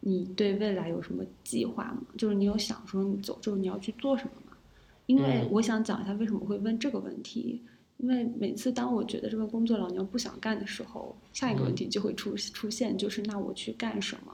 [0.00, 2.02] 你对未来有什么计划吗？
[2.16, 4.56] 就是你有想说你走之后你要去做什么吗？
[5.06, 7.62] 因为我想讲一下为什么会问这个问题。
[7.98, 14.32] 因为每次当我觉得这份工作老娘不想干的时候，下一个问题就会出出现，就是那我去干什么？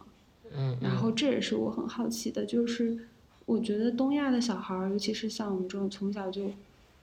[0.55, 0.77] 嗯。
[0.83, 2.99] 然后这也是我很好奇的，就是
[3.47, 6.51] 我觉得东亚的小孩儿，尤其是像我们这种从小就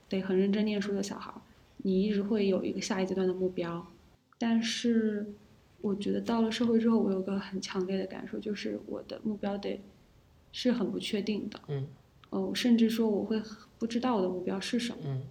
[0.08, 1.40] 得很认真念书的小孩儿，
[1.78, 3.84] 你一直会有一个下一阶段的目标，
[4.38, 5.34] 但是。
[5.82, 9.78] 我觉得到了社会之后，我有个很强烈的感受，就是我的目标得
[10.52, 11.60] 是很不确定的。
[11.68, 11.86] 嗯，
[12.30, 13.42] 哦，甚至说我会
[13.78, 14.98] 不知道我的目标是什么。
[15.04, 15.22] 嗯，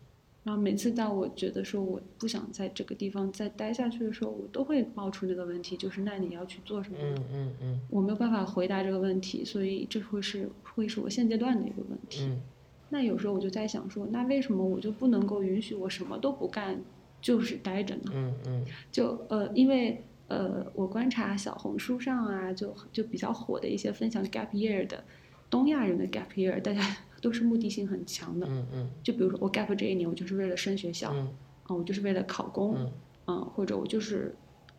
[0.44, 6.98] 然后每次到我觉得说我不想在这个地方再待下去的时候，我都会冒出那个问题，就是那你要去做什么？
[7.00, 7.82] 嗯嗯嗯。
[7.90, 12.26] 我没有办法回答这个问题，所以这会是会是我现阶段的一个问题。
[12.26, 12.42] 嗯，
[12.90, 16.82] 那有时候我就在想说，那为什么我就不能够允许我什么都不干，
[17.22, 18.12] 就是待着呢？
[18.14, 25.04] 嗯嗯就呃，因为呃，我观察小红书上啊，就就比较火的一些分享 gap year 的
[25.50, 26.80] 东亚人的 gap year，大家
[27.22, 28.48] 都是目的性很强的。
[28.50, 31.28] 嗯嗯就比如说我 gap 这一年，我就是为了升学校，嗯
[31.64, 32.92] 啊，我就是为了考公，嗯
[33.28, 34.34] 嗯，或者我就是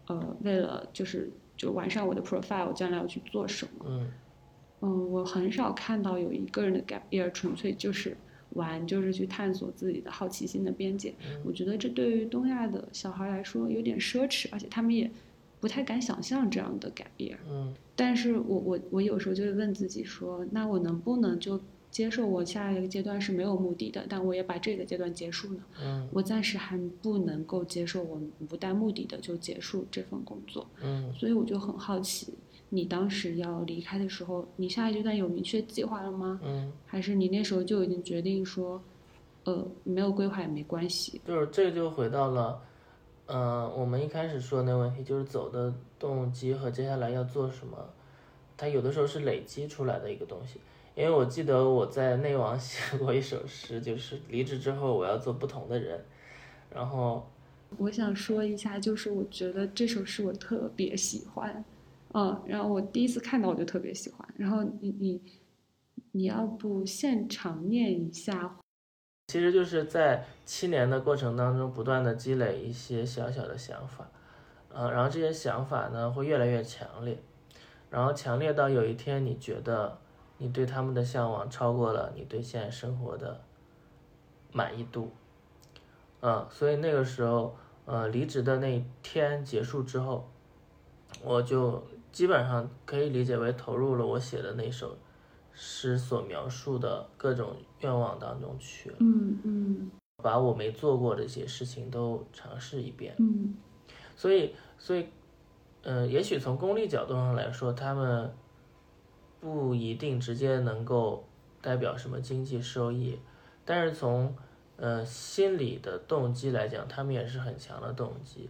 [0.06, 3.84] 呃为了就是就完善我的 profile，我将来要去做什么。
[3.86, 4.10] 嗯
[4.80, 8.16] 嗯，我很少看到有一个人的 gap year 纯粹就是
[8.54, 11.14] 玩，就是去探索自己的好奇心的边界。
[11.44, 15.10] 我觉得这对于东亚的小孩来说有点奢侈，而且他们也
[15.62, 17.36] 不太敢想象这样的 gap year。
[17.48, 25.60] 嗯但是我我我有时候就会问自己说，那我能不能就接受我下一个阶段是没有目的的，但我也把这个阶段结束呢？
[25.80, 32.34] 嗯我暂时还不能够接受我不带目的的就结束这份工作，嗯所以我就很好奇，
[32.70, 36.40] 你当时要离开的时候，你下一阶段有明确计划了吗？
[36.42, 38.82] 嗯，还是你那时候就已经决定说，
[39.44, 41.20] 呃，没有规划也没关系？
[41.24, 42.58] 就是这就回到了，
[43.32, 47.78] 呃，我们一开始说那问题，就是走的动机和接下来要做什么，
[48.58, 50.60] 它有的时候是累积出来的一个东西。
[50.94, 55.98] 因为我记得我在内网写 过一首诗，就是离职之后我要做不同的人，
[56.70, 57.26] 然后
[57.78, 61.64] 我想说一下，就是我觉得这首诗我特别喜欢，
[62.12, 65.22] 嗯，然后我第一次看到我就特别喜欢，然后你你
[66.10, 68.58] 你要不现场念一下？
[69.26, 74.06] 其实就是在七年的过程当中，不断的积累一些小小的想法，
[74.70, 77.18] 呃，然后这些想法呢会越来越强烈，
[77.88, 79.98] 然后强烈到有一天你觉得
[80.36, 83.40] 你对他们的向往超过了你对现在生活的
[84.52, 85.10] 满意度，
[86.20, 87.56] 嗯，所以那个时候，
[87.86, 90.28] 呃，离职的那一天结束之后，
[91.22, 94.94] 我就基本上可以理解为投入了我写的那首
[95.54, 98.96] 诗所描述的各种愿望当中去了。
[99.00, 99.90] 嗯嗯
[100.22, 103.14] 把我没做过的一些事情都尝试一遍。
[103.18, 103.54] 嗯
[104.14, 105.06] 所以，所以，
[105.82, 108.32] 嗯、也许从功利角度上来说，他们
[109.40, 111.24] 不一定直接能够
[111.60, 113.18] 代表什么经济收益，
[113.64, 114.32] 但是从
[114.76, 118.48] 呃心理的动机来讲，他们也是很强的动机。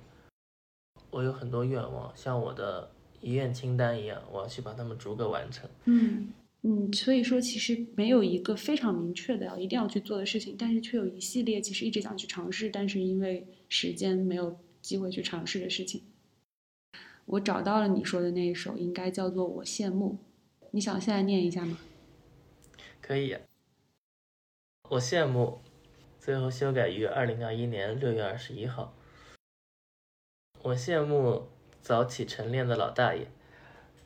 [1.10, 2.90] 我有很多愿望，像我的
[3.22, 5.70] 遗愿清单一样，我要去把它们逐个完成。
[5.84, 6.32] 嗯
[6.64, 16.02] 嗯，所以说其实没有一个非常明确的要一定要去做的事情，但是却有一系列其实一直想去尝试，但是因为时间没有机会去尝试的事情。
[17.26, 20.18] 我找到了你说的那一首，应该叫做《我羡慕》，
[20.70, 21.78] 你想现在念一下吗？
[23.00, 23.36] 可以，
[24.90, 25.60] 我羡慕，
[26.20, 28.94] 最后修改于二零二一年六月二十一号。
[30.62, 31.48] 我羡慕
[31.80, 33.26] 早起晨练的老大爷，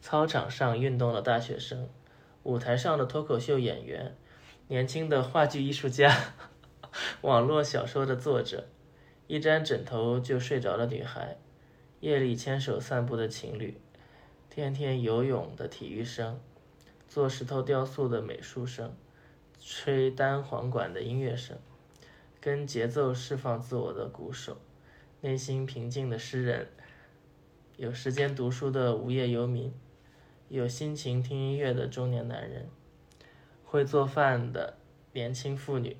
[0.01, 1.89] 操场上运动的大学生，
[2.47, 4.17] 舞台上的脱口秀演员，
[4.69, 6.17] 年轻的话剧艺术家，
[7.23, 8.69] 网络小说的作者，
[9.27, 11.39] 一沾枕头就睡着的女孩，
[11.99, 13.81] 夜里牵手散步的情侣，
[14.49, 16.39] 天天游泳的体育生。
[17.09, 18.95] 做石头雕塑的美术生，
[19.61, 21.59] 吹单簧管的音乐生，
[22.41, 24.57] 跟节奏释放自我的鼓手，
[25.21, 26.69] 内心平静的诗人，
[27.77, 29.73] 有时间读书的无业游民，
[30.49, 32.69] 有心情听音乐的中年男人，
[33.65, 34.77] 会做饭的
[35.13, 35.97] 年轻妇女，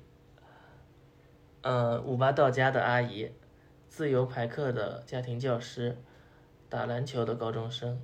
[1.61, 3.29] 呃，五八到家的阿姨，
[3.89, 5.97] 自由排课的家庭教师，
[6.69, 7.99] 打篮球的高中生，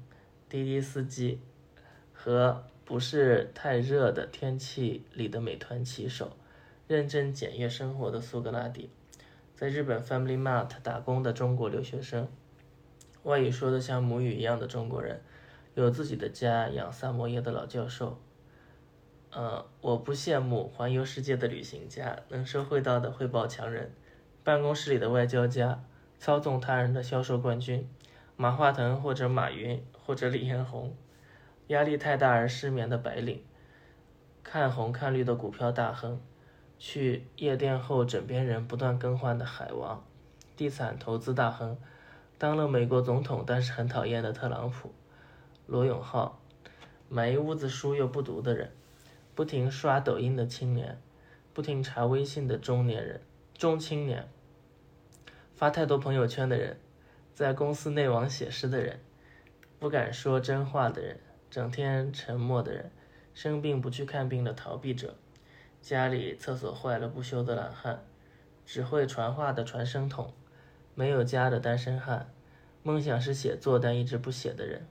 [0.49, 1.39] 滴滴司机，
[2.11, 6.35] 和不是太热的天气里的美团骑手，
[6.89, 8.89] 认真检阅生活的苏格拉底，
[9.55, 12.27] 在日本 Family Mart 打工的中国留学生，
[13.23, 15.21] 外语说的像母语一样的中国人，
[15.75, 18.19] 有自己的家养萨摩耶的老教授。
[19.31, 23.91] 呃，我不羡慕环游世界的旅行家，能说会道的汇报强人，
[24.43, 25.83] 办公室里的外交家，
[26.19, 27.89] 操纵他人的销售冠军，
[28.35, 30.95] 马化腾或者马云或者李彦宏。
[31.67, 33.41] 压力太大而失眠的白领，
[34.43, 36.21] 看红看绿的股票大亨，
[36.77, 40.05] 去夜店后枕边人不断更换的海王，
[40.55, 41.77] 地产投资大亨，
[42.37, 44.93] 当了美国总统但是很讨厌的特朗普，
[45.65, 46.39] 罗永浩，
[47.09, 48.71] 买一屋子书又不读的人，
[49.33, 50.99] 不停刷抖音的青年，
[51.53, 53.21] 不停查微信的中年人，
[53.57, 54.27] 中青年，
[55.55, 56.77] 发太多朋友圈的人，
[57.33, 58.99] 在公司内网写诗的人，
[59.79, 61.19] 不敢说真话的人。
[61.49, 62.89] 整天沉默的人，
[63.35, 65.15] 生病不去看病的逃避者，
[65.83, 68.03] 家里厕所坏了不修的懒汉，
[68.65, 70.33] 只会传话的传声筒，
[70.95, 72.33] 没有家的单身汉，
[72.81, 74.87] 梦想是写作但一直不写的人。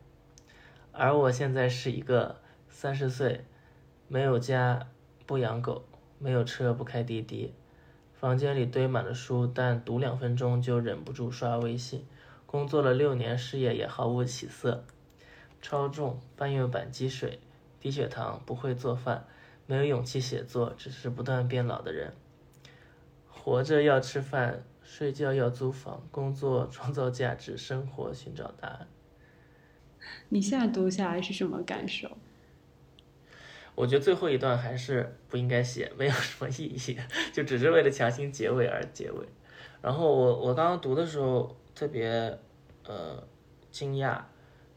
[0.93, 2.36] 而我现在是一个
[2.68, 3.47] 三十岁，
[4.09, 4.88] 没有家，
[5.24, 5.84] 不养狗，
[6.18, 7.55] 没有车不开滴滴。
[8.12, 12.07] 房间里堆满了书，但读两分钟就忍不住刷微信。
[12.45, 14.84] 工作了六年，事业也毫无起色。
[15.62, 17.40] 超重，半月板积水，
[17.80, 19.26] 低血糖，不会做饭，
[19.66, 22.12] 没有勇气写作，只是不断变老的人。
[23.30, 28.86] 活着要吃饭，睡觉要租房，工作创造价值，生活寻找答案。
[30.28, 32.11] 你现在读下来是什么感受？
[33.74, 36.98] 我觉得最后一段还是不应该写，没有什么意义，
[37.32, 39.26] 就只是为了强行结尾而结尾。
[39.80, 42.07] 然后我我刚刚读的时候特别
[42.84, 43.26] 呃
[43.70, 44.20] 惊讶，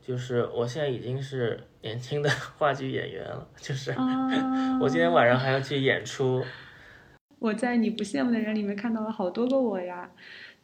[0.01, 3.91] 就是我现在已经是年轻的话剧演员了，就是
[4.81, 6.43] 我今天晚上还要去演出。
[7.37, 10.09] 我在你不羡慕的人里面看到了好多个我呀，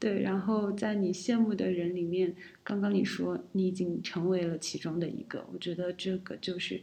[0.01, 6.81] 对，然后在你羡慕的人里面，刚刚你说你已经成为了其中的一个，我觉得这个就是。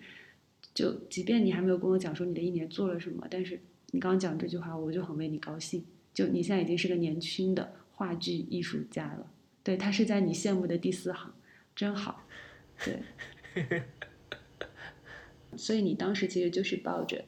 [0.74, 3.58] 就即便你还没有跟我讲说你的一年做了什么，但是
[3.90, 5.84] 你刚刚讲这句话，我就很为你高兴。
[6.14, 9.28] 就你现在已经是个年轻的话剧艺术家了，
[9.64, 11.34] 对他是在你羡慕的第四行，
[11.74, 12.24] 真好。
[12.84, 13.02] 对，
[15.56, 17.24] 所以你当时其实就是抱着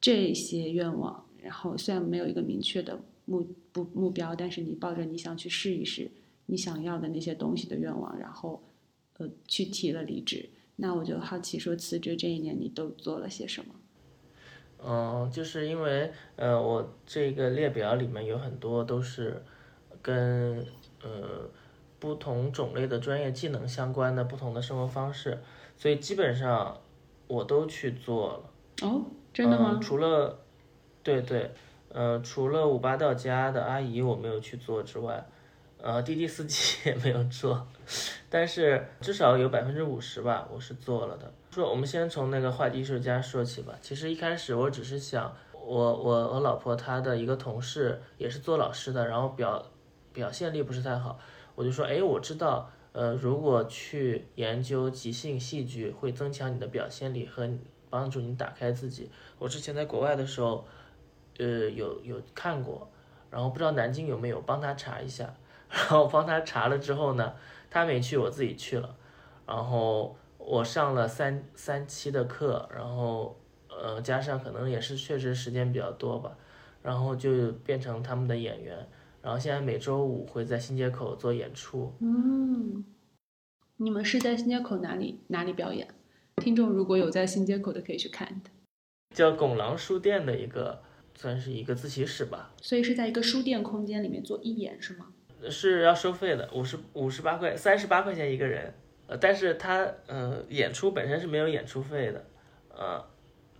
[0.00, 6.10] 这些愿望，然后虽然没有一个明确的目不目标，但是你抱着你想去试一试
[6.46, 8.62] 你想要的那些东西的愿望，然后
[9.18, 10.50] 呃去提了离职。
[10.76, 13.74] 那我就好奇，说辞职这一年你都做了些什么？
[14.84, 19.44] 嗯，就是因为呃，我这个列表里面有很多都是
[20.00, 20.66] 跟
[21.04, 21.48] 呃
[22.00, 25.38] 不同种类的专业技能相关的不同的生活方式，
[25.76, 26.80] 所以基本上
[27.28, 28.88] 我都去做了。
[28.88, 29.78] 哦，真的吗？
[29.80, 30.40] 除了
[31.04, 31.52] 对对，
[31.92, 35.26] 呃，除了五八到家的阿姨我没有去做之外。
[35.84, 37.66] 呃，滴滴司机也没有做，
[38.30, 41.32] 但是至少有百分之五十吧，我是做了的。
[41.50, 43.74] 说我们先从那个画艺术家说起吧。
[43.82, 49.60] 其实一开始我只是想，我我我老婆她的一个同事也是做老师的，然后表
[50.12, 51.18] 表现力不是太好，
[51.56, 57.50] 我就说，哎，我知道，呃，如果去研究即兴戏剧会增强你的表现力和
[57.90, 59.10] 帮助你打开自己。
[59.40, 60.64] 我之前在国外的时候，
[61.42, 62.88] 呃，有有看过，
[63.30, 65.34] 然后不知道南京有没有，帮他查一下。
[65.68, 67.34] 然后帮他查了之后呢，
[67.70, 68.94] 他没去，我自己去了。
[69.46, 76.36] 然后我上了三三期的课，然后呃加上可能也是确实时间比较多吧，
[76.82, 78.86] 然后就变成他们的演员。
[79.22, 81.92] 然后现在每周五会在新街口做演出。
[82.00, 82.84] 嗯，
[83.78, 85.88] 你们是在新街口哪里哪里表演？
[86.36, 88.50] 听众如果有在新街口的可以去看的。
[89.14, 90.82] 叫拱廊书店的一个，
[91.14, 92.52] 算是一个自习室吧。
[92.60, 95.06] 所以是在一个书店空间里面做义演是吗？
[95.50, 98.72] 是要收费的，五十五十八块，三十八块钱一个人，
[99.08, 102.24] 呃，但是他呃演出本身是没有演出费的，
[102.68, 103.04] 呃，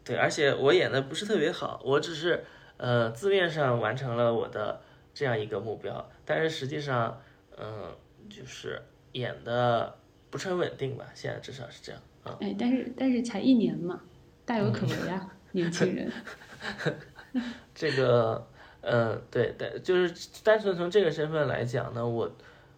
[0.04, 2.44] 对，而且我演的不是特别好，我只是
[2.76, 4.80] 呃字面上完成了我的
[5.12, 7.20] 这样一个目标，但是实际上，
[7.58, 7.92] 嗯，
[8.30, 8.80] 就是
[9.14, 9.92] 演的
[10.30, 12.38] 不是很稳定吧，现在至少是这样啊。
[12.40, 14.00] 哎，但是但是才一年嘛，
[14.44, 16.08] 大有可为啊， 年轻人。
[17.74, 18.46] 这个。
[18.84, 22.28] 嗯，对但，就是单纯从这个身份来讲呢，我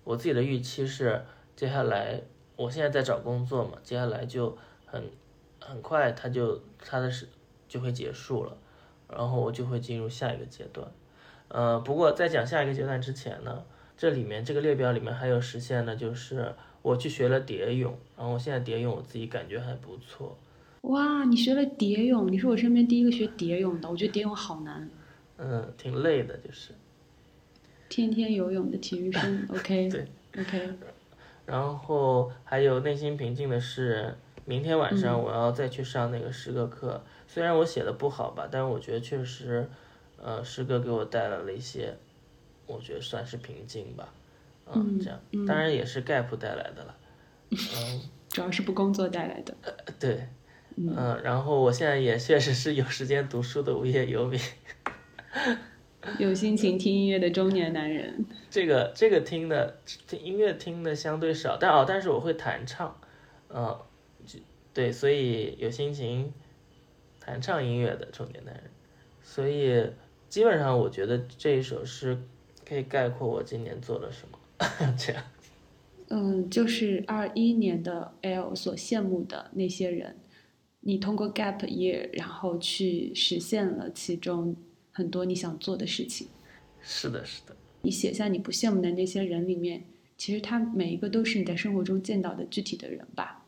[0.04, 1.18] 我自己的预期是，
[1.56, 2.20] 接下来
[2.56, 5.02] 我现在在找工作嘛，接下来就很
[5.58, 7.26] 很快他就他的是
[7.66, 8.54] 就会结束了，
[9.08, 10.86] 然后我就会进入下一个阶段。
[11.48, 13.64] 呃，不过在讲下一个阶段之前呢，
[13.96, 20.36] 这里面这个列表里面还有实现的，就是我去学了蝶泳，然后我现在蝶泳我自己感觉还不错。
[20.84, 24.88] 哇，你学了蝶泳，你是我身边第一个学蝶泳的，我觉得蝶泳好难。
[25.38, 26.72] 嗯，挺累的，就是。
[27.88, 29.88] 天天游泳的体育生， OK。
[29.88, 30.06] 对
[30.38, 30.68] ，OK。
[31.46, 37.02] 然后还有内心平静的诗人，明天晚上我要再去上那个诗歌课。
[37.26, 39.66] 虽然我写的不好吧，但是我觉得确实，
[40.22, 41.94] 呃，诗歌给我带来了一些，
[42.66, 44.12] 我觉得算是平静吧。
[44.72, 46.94] 嗯，这样，当然也是 gap 带来的了。
[47.50, 49.54] 嗯， 主要是不工作带来的。
[49.62, 50.28] 呃对。
[50.76, 54.38] 嗯，然后我现在也确实是有时间读书的无业游民。
[56.18, 62.94] 有心情听音乐的中年男人，这个这个听的听音乐听的相对少，但哦，但是我会弹唱，
[63.48, 63.74] 嗯，
[64.74, 66.30] 对，所以有心情
[67.18, 68.64] 弹唱音乐的中年男人，
[69.22, 69.82] 所以
[70.28, 72.20] 基本上我觉得这一首诗
[72.68, 74.38] 可以概括我今年做了什么，
[74.98, 75.22] 这样。
[76.08, 80.14] 嗯，就是二一年的 L 所羡慕的那些人，
[80.84, 84.54] 你通过 Gap Year 然后去实现了其中。
[84.96, 86.28] 很多你想做的事情，
[86.80, 87.56] 是的，是的。
[87.82, 89.82] 你写下你不羡慕的那些人里面，
[90.16, 93.44] 其实他每一个都是你在生活中见到的具体的人吧，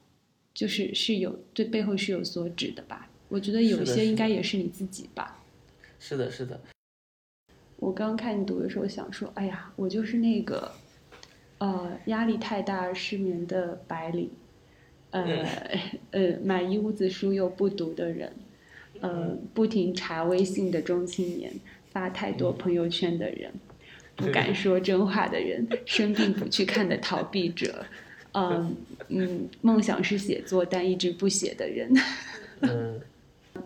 [0.53, 3.09] 就是是有对背后是有所指的吧。
[3.29, 5.41] 我觉得有些应该也是你自己吧。
[6.01, 6.61] 是的，是的。
[7.77, 10.73] 我刚看你读的时候想说，哎呀，我就是那个，
[11.59, 14.29] 呃，压力太大失眠的白领，
[15.23, 15.79] 呃
[16.11, 18.33] 呃，买一屋子书又不读的人，
[19.01, 21.53] 呃，不停查微信的中青年，
[21.91, 23.51] 发太多朋友圈的人，
[24.17, 27.85] 不敢说真话的人，生病不去看的逃避者，
[28.33, 28.77] 嗯
[29.09, 31.93] 嗯，梦想是写作但一直不写的人。
[32.61, 33.01] 嗯，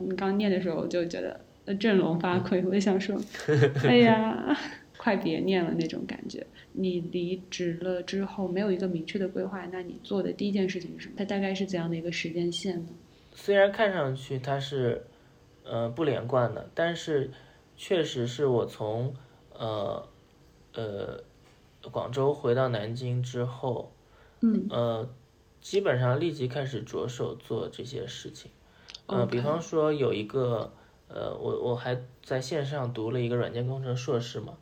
[0.01, 1.40] 你 刚念的时候我就觉得。
[1.78, 3.16] 振聋发聩，我就想说，
[3.86, 4.59] 哎呀，
[5.01, 6.46] 快别念了那种感觉。
[6.72, 11.14] 你离职了之后没有一个明确的规划，那你做的第一件事情是什么？
[11.16, 12.90] 它大概是怎样的一个时间线呢？
[13.32, 15.07] 虽然看上去它是，
[15.64, 17.30] 呃，不连贯的，但是
[17.78, 19.14] 确实是我从，
[19.59, 20.07] 呃，
[20.74, 21.24] 呃，
[21.90, 23.90] 广州回到南京之后，
[24.42, 25.09] 嗯，呃，
[25.62, 28.51] 基本上立即开始着手做这些事情，
[29.07, 30.70] 呃，比方说有一个。
[31.12, 34.57] 呃，我我还在线上读了一个软件工程硕士嘛，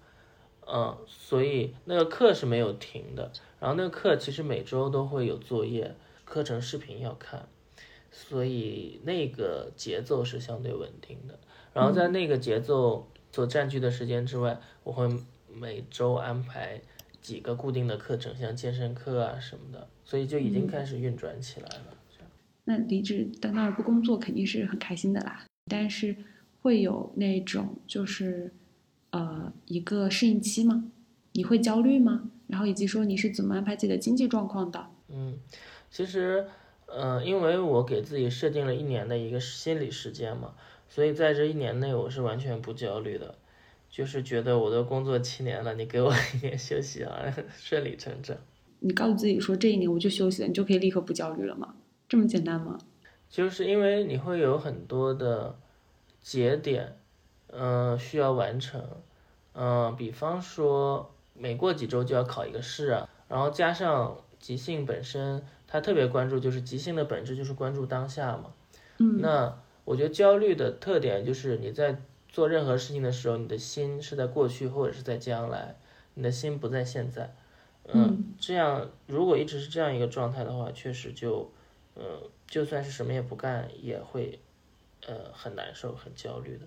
[0.70, 3.32] 嗯，所以那个课是没有停的。
[3.58, 5.94] 然后那个课其实每周都会有作业、
[6.24, 7.48] 课程视频要看，
[8.10, 11.38] 所以那个节奏是相对稳定的。
[11.72, 15.08] 然后在那个节奏所占据的时间之外，我会
[15.52, 16.80] 每周安排
[17.20, 21.84] 几个固定的课程，像健身课啊什么的，所以就已经开始运转起来了。
[22.64, 26.14] 那离职到那儿不工作肯定是很开心的啦，但是。
[26.60, 28.52] 会有那种就是，
[29.10, 30.84] 呃，一个适应期吗？
[31.32, 32.30] 你会焦虑吗？
[32.46, 34.86] 然后以及说你是怎么安排自己的经济状况的？
[35.08, 35.38] 嗯，
[35.90, 36.46] 其实，
[36.86, 40.54] 呃，因为我给自己设定了一年的一个心理时间嘛，
[40.88, 43.34] 所以在这一年内我是完全不焦虑的，
[43.90, 48.36] 就是觉得我都工作七年了，你给我 一点休息啊，顺理成章。
[48.80, 51.74] 你告诉自己说这一年我就休息了，你就可以立刻不焦虑了吗？
[52.08, 52.78] 这么简单吗？
[53.30, 55.58] 就是因为你会有很多的。
[56.20, 56.96] 节点，
[57.50, 58.82] 嗯，需要完成，
[59.54, 68.52] 嗯，比方说每过几周就要考一个试啊，然后加上即兴本身，他特别关注，就是即兴的本质就是关注当下嘛，
[68.98, 71.96] 嗯，那我觉得焦虑的特点就是你在
[72.28, 75.76] 做任何事情的时候，你的心是在过去或者是在将来，
[76.14, 77.34] 你的心不在现在，
[77.86, 81.50] 嗯，这样如果一直是这样一个状态的话，确实就，
[81.96, 82.04] 嗯，
[82.46, 84.38] 就算是什么也不干也会。
[85.06, 86.66] 呃，很难受，很焦虑的。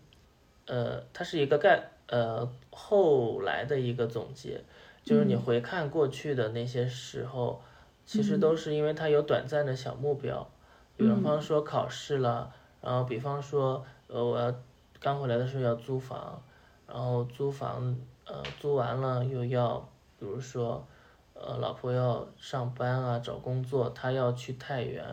[0.72, 4.64] 呃，它是一个概呃后来的一个总结，
[5.04, 7.62] 就是你回看过去的那些时候，
[8.06, 10.50] 其实都是因为它有短暂的小目标，
[10.96, 14.56] 比方说考试了，然后比方说呃我要
[15.02, 16.42] 刚回来的时候要租房，
[16.88, 17.94] 然后租房
[18.26, 19.78] 呃租完了又要，
[20.18, 20.88] 比如说
[21.34, 25.04] 呃老婆要上班啊找工作，她要去太原。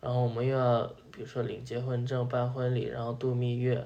[0.00, 3.84] 然后我们又要，比如说领结婚证、办婚礼，然后度蜜月，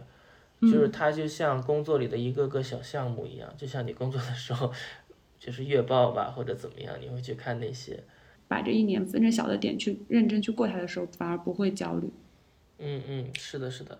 [0.62, 4.72] 就是它就像工作里的一个个小项目一样，就像你工作的时候，
[5.38, 8.02] 就是月报吧或者怎么样，你会去看那些。
[8.46, 12.08] 把这一年分成小的点去认真去过它的时候，反而不会焦虑。
[12.78, 13.98] 嗯嗯，是的，是的，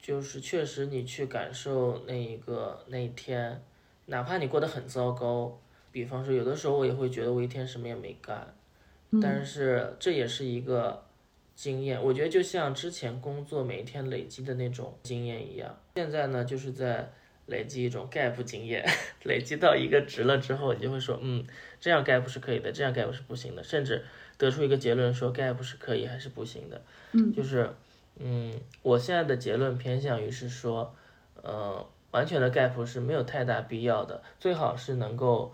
[0.00, 3.62] 就是确实你去感受那一个那一天，
[4.06, 5.60] 哪怕你过得很糟糕，
[5.92, 8.54] 比方说有的时候我也会觉得我一天什么也没干，
[9.22, 11.04] 但是这也是一个。
[11.58, 17.10] 经验，我觉得就像之前工作每一天累积的那种经验一样，现在呢就是在
[17.46, 18.88] 累积一种 gap 经验，
[19.26, 21.44] 累积到一个值了之后，你就会说，嗯，
[21.80, 24.04] 这样 gap 是可以的，这样 gap 是不行的，甚至
[24.36, 26.80] 得出一个结论说 gap 是可以还是不行的。
[27.10, 27.68] 嗯，就是，
[28.20, 30.94] 嗯，我现在的结论偏向于是说，
[31.42, 35.52] 呃，完全的 gap 是没有太大必要的，最好是能够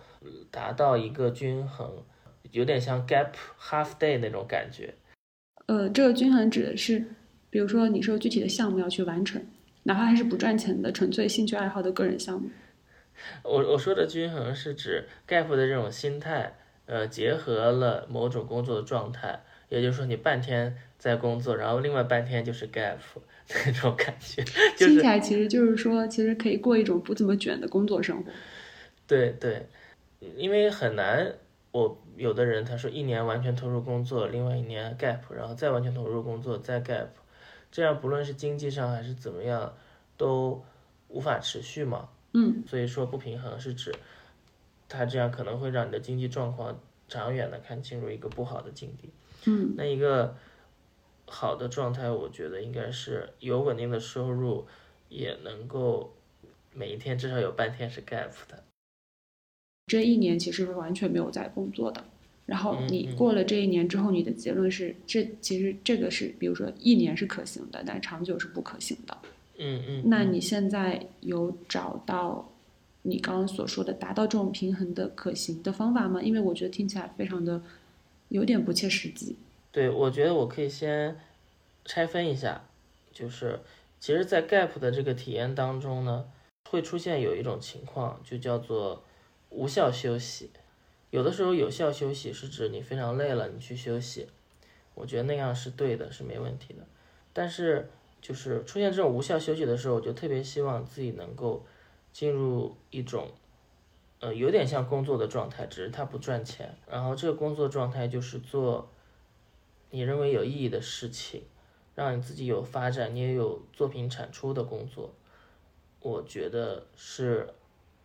[0.50, 1.90] 达到一个均衡，
[2.50, 4.94] 有点像 gap half day 那种感觉。
[5.66, 7.04] 呃，这个均衡指的是，
[7.50, 9.42] 比如说你是有具体的项目要去完成，
[9.84, 12.50] 哪怕还是不赚钱的纯粹兴趣爱好的个人项目。
[13.42, 16.54] 我我说的均衡是指 gap 的这种心态，
[16.86, 22.96] 呃，结合了某种工作的状态，也就是说你半天在工作，然后另外半天就是 gap
[23.66, 24.42] 那种感觉。
[24.76, 28.30] 听起来其实就是说，其实可以过一种不怎么卷的工作生活。
[29.06, 29.66] 对对，
[30.36, 31.32] 因为很难。
[31.70, 37.08] 我有的人他说一年完全投入工作，另外一年 gap，然后再完全投入工作再 gap，
[37.70, 39.74] 这样不论是经济上还是怎么样，
[40.16, 40.64] 都
[41.08, 42.08] 无法持续嘛。
[42.32, 43.94] 嗯，所以说不平衡是指，
[44.88, 49.10] 他这样可能会让你的经济状况长远的看进入一个不好的境地。
[49.46, 50.36] 嗯，那一个
[51.26, 54.66] 好的状态，我觉得应该是有稳定的收入，
[55.08, 56.14] 也能够
[56.72, 58.64] 每一天至少有半天是 gap 的。
[59.87, 62.03] 这一年其实是完全没有在工作的，
[62.47, 69.18] 然后你过了这一年之后，你的结论是这其实这个是，比如说一年是可行的，但长久是不可行的。
[69.59, 70.03] 嗯嗯。
[70.07, 72.51] 那你现在有找到
[73.03, 76.22] 你刚刚所说的达到这种平衡的可行的方法吗？
[76.22, 77.62] 因为我觉得听起来非常的
[78.28, 79.37] 有点不切实际。
[79.70, 81.16] 对，我觉得我可以先
[81.85, 82.64] 拆分一下，
[83.12, 83.61] 就是
[84.01, 86.24] 其实，在 gap 的这个体验当中呢，
[86.70, 89.03] 会出现有一种情况，就叫做
[89.55, 90.50] 无效休息。
[91.11, 94.26] 有的时候有效休息是指你非常累了，你去休息，
[94.94, 96.84] 我觉得那样是对的，是没问题的。
[97.32, 97.88] 但是
[98.20, 101.64] 就是出现这种无效休息的时候，我就特别希望自己能够
[102.12, 103.30] 进入一种，
[104.18, 106.76] 呃，有点像工作的状态，只是它不赚钱。
[106.90, 108.90] 然后这个工作状态就是做
[109.90, 111.44] 你认为有意义的事情，
[111.94, 115.14] 让你自己有发展，你也有作品产出的工作。
[116.00, 117.55] 我觉得是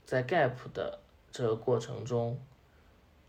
[0.06, 1.00] 在 gap 的
[1.32, 2.40] 这个过程中。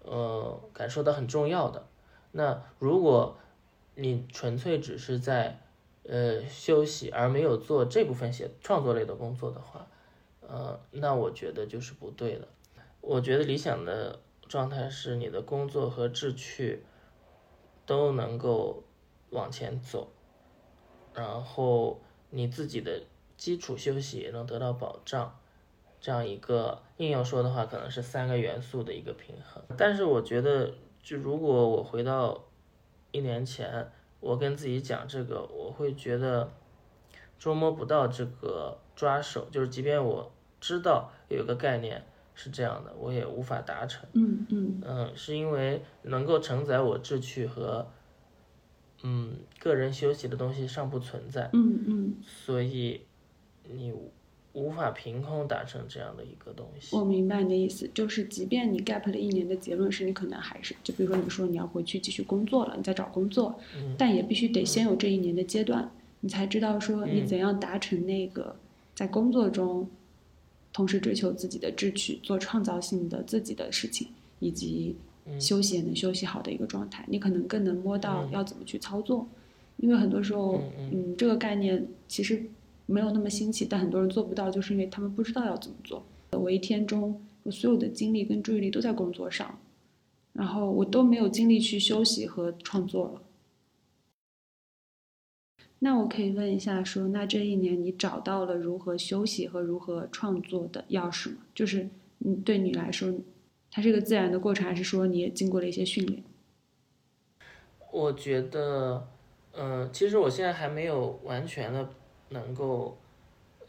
[0.03, 1.87] 呃，感受到很重要的。
[2.33, 3.37] 那如果
[3.95, 5.61] 你纯粹只是在
[6.05, 9.87] 呃休息，而没有做这部分写创作类的工作的话，
[10.41, 12.49] 呃，那我觉得就是不对的。
[13.03, 16.83] 我觉得理想的状态是你的工作和志趣
[17.85, 18.85] 都能够
[19.29, 20.11] 往前走，
[21.13, 23.03] 然后你自己的
[23.37, 25.40] 基础休息也能得到保障。
[26.01, 29.63] 这样一个硬要说的话，可能是三个元素的一个平衡。
[29.77, 30.73] 但是我觉得，
[31.03, 32.47] 就如果我回到
[33.11, 33.87] 一年前，
[34.19, 36.51] 我跟自己讲这个，我会觉得
[37.39, 39.47] 捉摸不到这个抓手。
[39.51, 42.03] 就是即便我知道有一个概念
[42.35, 44.09] 是这样的，我也无法达成。
[44.15, 47.87] 嗯嗯嗯，是因为能够承载我志趣和
[49.03, 51.51] 嗯个人休息的东西尚不存在。
[51.53, 53.07] 嗯嗯，所以
[53.65, 53.93] 你。
[54.53, 56.97] 无法凭空达成这样的一个东西。
[56.97, 63.55] 我明白你的意思，就是即便你 gap 了一年的结论是你可能还是，就比如说你说你要回去继续工作了，你在找工作，
[63.97, 65.89] 但也必须得先有这一年的阶段，
[66.19, 68.57] 你才知道说你怎样达成那个
[68.95, 69.89] 在工作中
[70.73, 74.09] 同时追求自己的志趣、做创造性的自己的事情，
[74.41, 74.97] 以及
[75.39, 79.29] 休息也能休息好的一个状态，你可能更能摸到要怎么去操作，
[79.77, 82.43] 因为很多时候，嗯，这个概念其实。
[82.91, 86.05] 没有那么新奇，但很多人做不到，就是因为他们不知道要怎么做。
[86.33, 89.59] 我一天中，我所有的精力跟注意力都在工作上，
[90.33, 93.23] 然后我都没有精力去休息和创作了。
[95.79, 101.39] 那我可以问一下，说那这一年你找到了如何休息和如何创作的钥匙吗？
[101.55, 101.89] 就是，
[102.19, 103.15] 嗯，对你来说，
[103.71, 106.23] 它是一个自然的过程，还是说你也经过了一些训练？
[107.93, 109.09] 我觉得，
[109.53, 111.89] 嗯，其实我现在还没有完全的。
[112.31, 112.97] 能够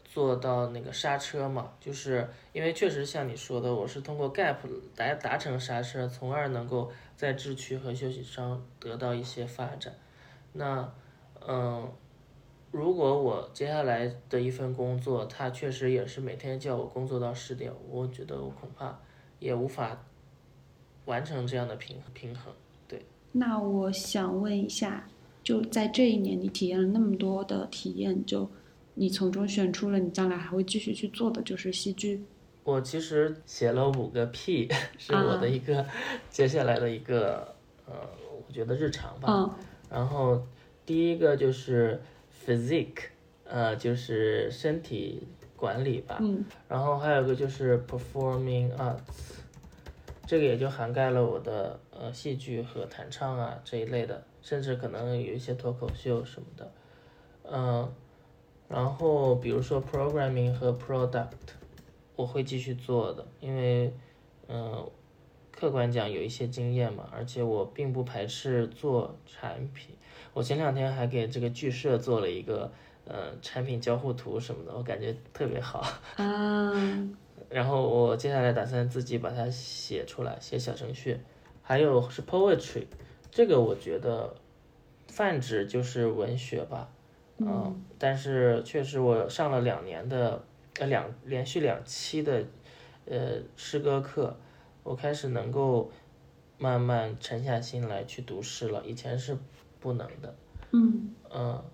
[0.04, 1.72] 做到那个刹车嘛？
[1.78, 4.56] 就是因为确实像你说的，我是通过 gap
[4.96, 9.94] 来达成刹车，从而能够在智趣和休息上得到一些发展。
[10.52, 10.92] 那，
[11.46, 11.90] 嗯，
[12.70, 18.98] 如果我接下来的一份工作，它确实也是每天叫我工作到十点，我觉得我恐怕
[19.38, 20.04] 也无法
[21.06, 22.52] 完成这样的平平衡。
[22.86, 23.04] 对。
[23.32, 25.08] 那我想问一下。
[25.42, 28.48] 就在这一年，你体验了那么多的体验，就
[28.94, 32.24] 你从中选出了你将来还会继续去做的，就是戏剧。
[32.64, 35.84] 我其实写了五个 P， 是我的一个
[36.30, 37.94] 接下来的一个呃，
[38.46, 39.58] 我觉得日常吧。
[39.90, 40.40] 然后
[40.86, 42.00] 第一个就是
[42.46, 43.06] physique，
[43.44, 45.26] 呃，就是身体
[45.56, 46.18] 管理吧。
[46.20, 46.44] 嗯。
[46.68, 49.40] 然后还有个就是 performing arts，
[50.24, 54.22] 这个也就涵盖了我的呃戏剧和弹唱啊这一类的。
[54.42, 56.72] 甚至可能有一些脱口秀什么的，
[57.44, 57.92] 嗯，
[58.68, 61.54] 然后比如说 programming 和 product，
[62.16, 63.92] 我会继续做的，因为，
[64.48, 64.90] 嗯，
[65.50, 69.94] 客观讲有一些经验嘛，而且我并不排斥做产品。
[70.34, 72.72] 我前两天还给这个剧社做了一个，
[73.04, 75.86] 呃，产品交互图什么的，我感觉特别好。
[76.16, 76.72] 啊。
[77.48, 81.20] 然后我接下来打算自己把它写出来，写小程序。
[81.60, 82.86] 还有是 poetry。
[83.32, 84.34] 这个我觉得
[85.08, 86.90] 泛指就是文学吧，
[87.38, 90.44] 嗯，但是确实我上了两年的
[90.78, 92.44] 呃两连续两期的
[93.06, 94.36] 呃诗歌课，
[94.82, 95.90] 我开始能够
[96.58, 99.34] 慢慢沉下心来去读诗了，以前是
[99.80, 100.34] 不能的，
[100.72, 101.64] 嗯嗯，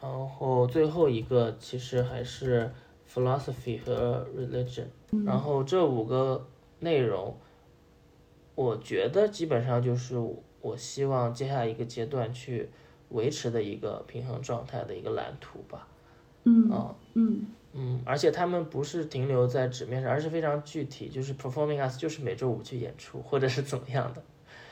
[0.00, 2.72] 然后最后一个其实还是
[3.06, 4.86] philosophy 和 religion，
[5.26, 7.36] 然后这五个内容，
[8.54, 10.18] 我觉得基本上就是。
[10.60, 12.68] 我希望接下来一个阶段去
[13.10, 15.88] 维持的一个平衡状态的一个蓝图吧。
[16.44, 16.70] 嗯
[17.14, 24.22] 嗯嗯，而且他们不是停留在纸面上，而是非常具体，就是 performing us 就是每周五去演出，或者是怎么样的。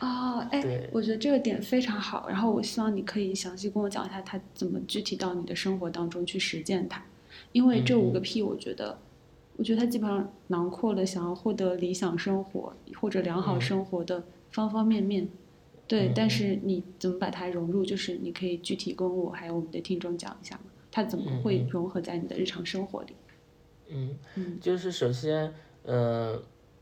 [0.00, 2.28] 哦，哎，我觉得这个点非常好。
[2.28, 7.02] 然后我希望你可以详细跟我讲一下，它怎么具体到你的生活当中去实践它。
[7.52, 8.98] 因为这五个 P，我觉得，
[9.56, 15.28] 我觉得它基本上囊括了想要获得理想生活或者良好生活的方方面面。
[15.88, 17.82] 对，但是你怎么把它融入？
[17.82, 20.64] 就是你可以具体跟我还有我们的听众讲一下吗？
[20.90, 23.16] 它怎么会融合在你的日常生活里？
[23.88, 24.18] 嗯，
[24.60, 26.38] 就是首先，呃，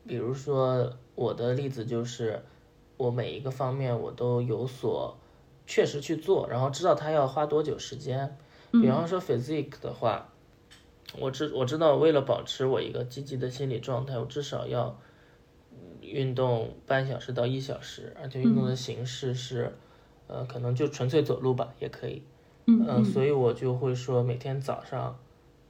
[0.09, 2.43] 比如说我的例子就是，
[2.97, 5.17] 我每一个方面我都有所
[5.69, 8.37] 确实去做，然后知道它要花多久时间。
[8.73, 10.33] 比方说 physique 的话，
[11.21, 14.99] 我知我知道为了保持我一个积极的心理状态，我至少要。
[16.11, 19.77] 运动半小时到一小时，而且运动的形式是，
[20.27, 22.23] 呃，可能就纯粹走路吧，也可以。
[22.67, 25.17] 嗯所以我就会说，每天早上，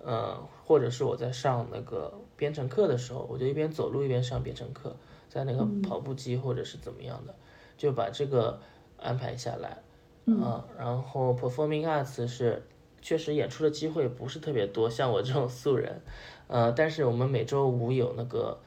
[0.02, 4.96] 呃，或者是我在上那个编程课的时候，我就一边走路一边上编程课，
[5.28, 7.34] 在那个跑步机或者是怎么样的，
[7.76, 8.58] 就把这个
[8.96, 9.82] 安排下来。
[10.24, 10.62] 嗯。
[10.78, 12.62] 然后 performing arts 是
[13.02, 16.00] 确实演出的机会不是特别多，像我这种素人，
[16.46, 18.58] 呃，但是我们每周五有那个。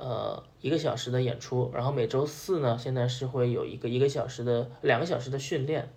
[0.00, 5.90] 呃，一个小时的演出，然后每周四呢，现在是会有一个一个小时的两个小时的训练，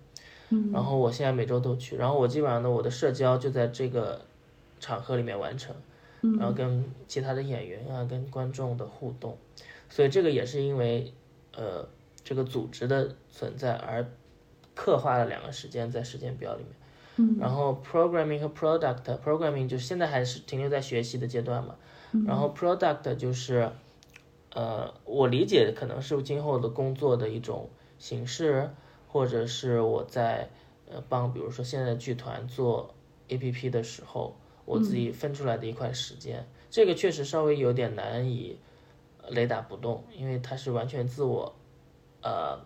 [0.48, 4.20] 嗯，然后我现在每周都去，然后我基本上呢，我的社交就在这个
[4.80, 5.72] 场合里面完成，
[6.22, 9.38] 嗯，然后跟其他的演员啊，跟观众的互动，
[9.88, 11.14] 所以这个也是因为
[11.54, 11.88] 呃
[12.24, 14.04] 这个组织的存在而
[14.74, 16.72] 刻画了两个时间在时间表里面，
[17.18, 21.76] 嗯，然后 programming 和 product，programming 就现在还是停留在学习的阶段嘛，
[22.26, 23.70] 然后 product 就是。
[24.54, 28.70] 呃，我理解可能是今后的工作的一种形式，
[29.08, 30.50] 或者是我在
[30.90, 32.94] 呃帮，比如说现在剧团做
[33.28, 38.58] A P P 的时候，我自己分出来的一块时间，这个确实稍微有点难以
[39.30, 41.54] 雷打不动，因为它是完全自我
[42.22, 42.58] 呃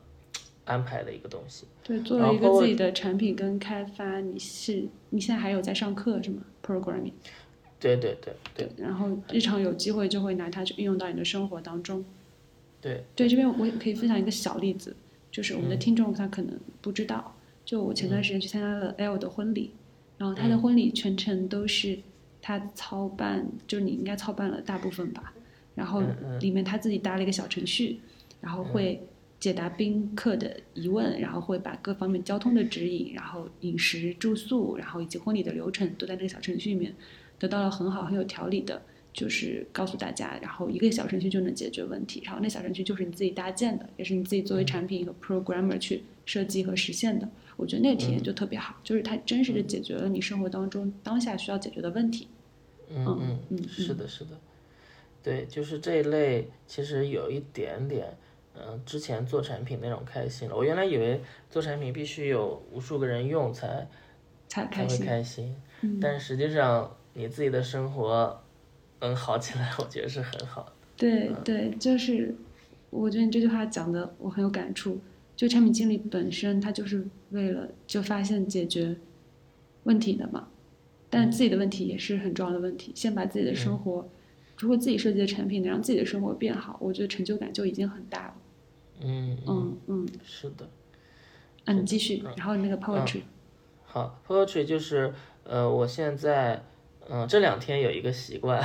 [0.65, 1.67] 安排的一个东西。
[1.85, 7.13] 对，作为一个自己的产品跟开发，你是你现在还有在上课是吗？Programming。
[7.79, 12.05] 对对对对，然后日常有机会就会拿它去运用到你的生活当中。
[12.81, 13.05] 对。
[13.15, 14.97] 对，这边我也可以分享一个小例子，
[15.31, 19.73] 就是我们的听众他可能不知道，就我前段时间去参加了 L 的婚礼，
[20.17, 21.99] 然后他的婚礼全程都是
[22.41, 25.35] 他操办，就是你应该操办了大部分吧，
[25.75, 26.03] 然后
[26.41, 28.01] 里面他自己搭了一个小程序，
[28.41, 29.07] 然后会
[29.39, 36.95] 解答宾客的疑问，然后会把各方面交通的指引，然后饮食住宿，然后以及婚礼的流程都在那个小程序里面。
[37.39, 38.81] 得到了很好很有条理的，
[39.13, 47.29] 就是告诉大家，然后一个小程序就能解决问题，然后那小程序就是你自己搭建的，也是你自己作为产品和 programmer 去设计和实现的。
[47.57, 52.29] 我觉得那个体验就特别好，就是它真实的解决了你生活当中当下需要解决的问题。
[52.91, 54.31] 嗯嗯嗯，是的，是的，
[55.23, 58.17] 对，就是这一类其实有一点点，
[58.55, 60.55] 嗯，之前做产品那种开心了。
[60.55, 63.89] 我原来以为做产品必须有无数个人用才
[64.49, 65.57] 才才会开心，
[66.01, 66.97] 但实际上。
[67.17, 68.43] 你自己的生活
[69.01, 70.73] 能好起来，我觉得是很好的。
[70.99, 72.35] 对对，就是
[72.91, 75.01] 我觉得你这句话讲的我很有感触。
[75.35, 78.97] 就产品经理本身，他就是为了就发现解决
[79.85, 80.49] 问题的嘛。
[81.09, 82.93] 但自己的问题也是很重要的问题。
[82.95, 84.09] 先把自己的生活，
[84.59, 88.35] 如果自己设计的产品能让自己的生活变好，我觉得成就感就已经很大了。
[89.01, 90.69] 嗯嗯嗯，是的。
[91.65, 92.23] 啊，你继续。
[92.37, 93.23] 然后那个 poetry。
[93.85, 95.15] 好，poetry 就是
[95.45, 96.63] 呃，我现在。
[97.09, 98.63] 嗯，这两天有一个习惯，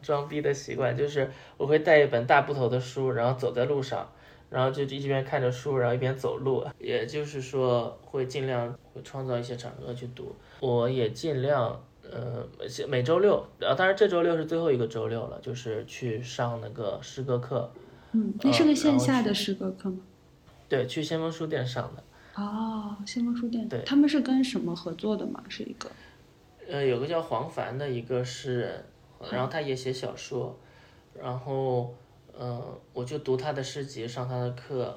[0.00, 4.08] 装逼的习惯，就是我会带一本大部头的书，然后走在路上，
[4.50, 6.64] 然后就一边看着书，然后一边走路。
[6.78, 10.34] 也就是说，会尽量会创造一些场合去读。
[10.60, 12.46] 我也尽量，呃，
[12.88, 17.72] 每周六，呃，当然这周六是最后一个周六了，就是去上那个诗歌课。
[18.12, 19.96] 嗯，那是个线下的诗歌课吗？
[20.68, 22.02] 对，去先锋书店上的。
[22.40, 23.68] 哦，先锋书店。
[23.68, 23.82] 对。
[23.84, 25.42] 他们是跟什么合作的吗？
[25.48, 25.90] 是一个。
[26.68, 28.84] 呃，有个叫黄凡的一个诗人，
[29.32, 30.56] 然后他也写小说，
[31.12, 31.92] 然后，
[32.32, 34.96] 呃，我就读他的诗集，上他的课，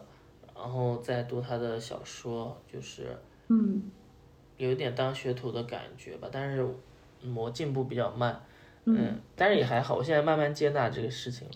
[0.55, 3.17] 然后再读他的小说，就是，
[3.49, 3.81] 嗯，
[4.57, 6.65] 有一点当学徒的感觉吧，但是
[7.35, 8.39] 我进步比较慢，
[8.85, 11.49] 嗯，但是也还好，我现在慢慢接纳这个事情，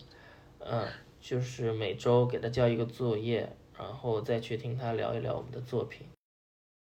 [0.58, 0.86] 嗯，
[1.20, 3.48] 就是每周给他交一个作业，
[3.78, 6.06] 然后再去听他聊一聊我们的作品，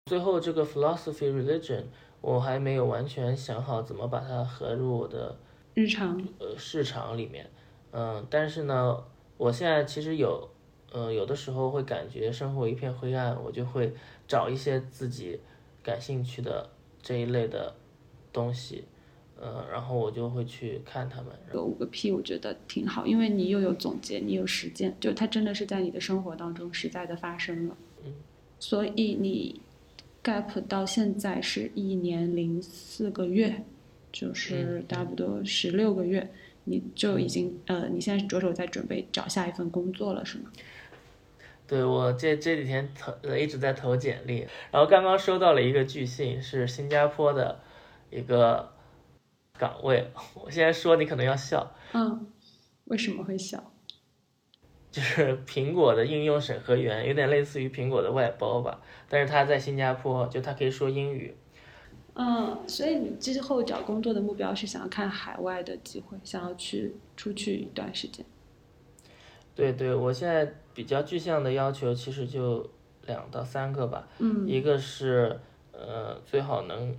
[0.07, 1.83] 最后这个 philosophy religion。
[2.21, 5.37] 我还没有完全想好怎么把它合入我的
[5.73, 7.49] 日常呃市场里面，
[7.91, 9.01] 嗯，但是呢，
[9.37, 10.49] 我现在其实有，
[10.91, 13.93] 呃，有的时候会感觉生活一片灰暗，我就会
[14.27, 15.39] 找一些自己
[15.81, 16.69] 感兴趣的
[17.01, 17.73] 这一类的
[18.33, 18.83] 东西，
[19.39, 21.31] 呃，然后我就会去看他们。
[21.53, 28.13] 有五个 P，我觉得挺好，因为你又有总结，你有实践，就它真的是在你的生活当中实在的发生了，嗯，
[28.59, 29.61] 所以你。
[30.23, 33.63] Gap 到现在是一年零四个月，
[34.11, 36.29] 就是差不多十六个月，
[36.65, 40.51] 你就已经呃，你现在是着手在准备找下一份工作了，是吗？
[41.67, 47.59] 对我这这几天投呃一直在投简历，然后刚刚收到了一个拒信，是新加坡的
[48.09, 48.73] 一个
[49.57, 50.11] 岗位。
[50.33, 52.27] 我现在说你可能要笑，嗯，
[52.85, 53.71] 为什么会笑？
[54.99, 61.33] 就是苹果的应用审核员，有点类似于苹果的外包吧，但是他在新加坡，就他可以说英语。
[62.15, 68.25] 嗯，所以你之后找工作的目标是想要看海外的机会，想要去出去一段时间。
[69.55, 72.69] 对对，我现在比较具象的要求其实就
[73.05, 75.39] 两到三个吧，嗯一个是
[75.71, 76.93] 呃最好能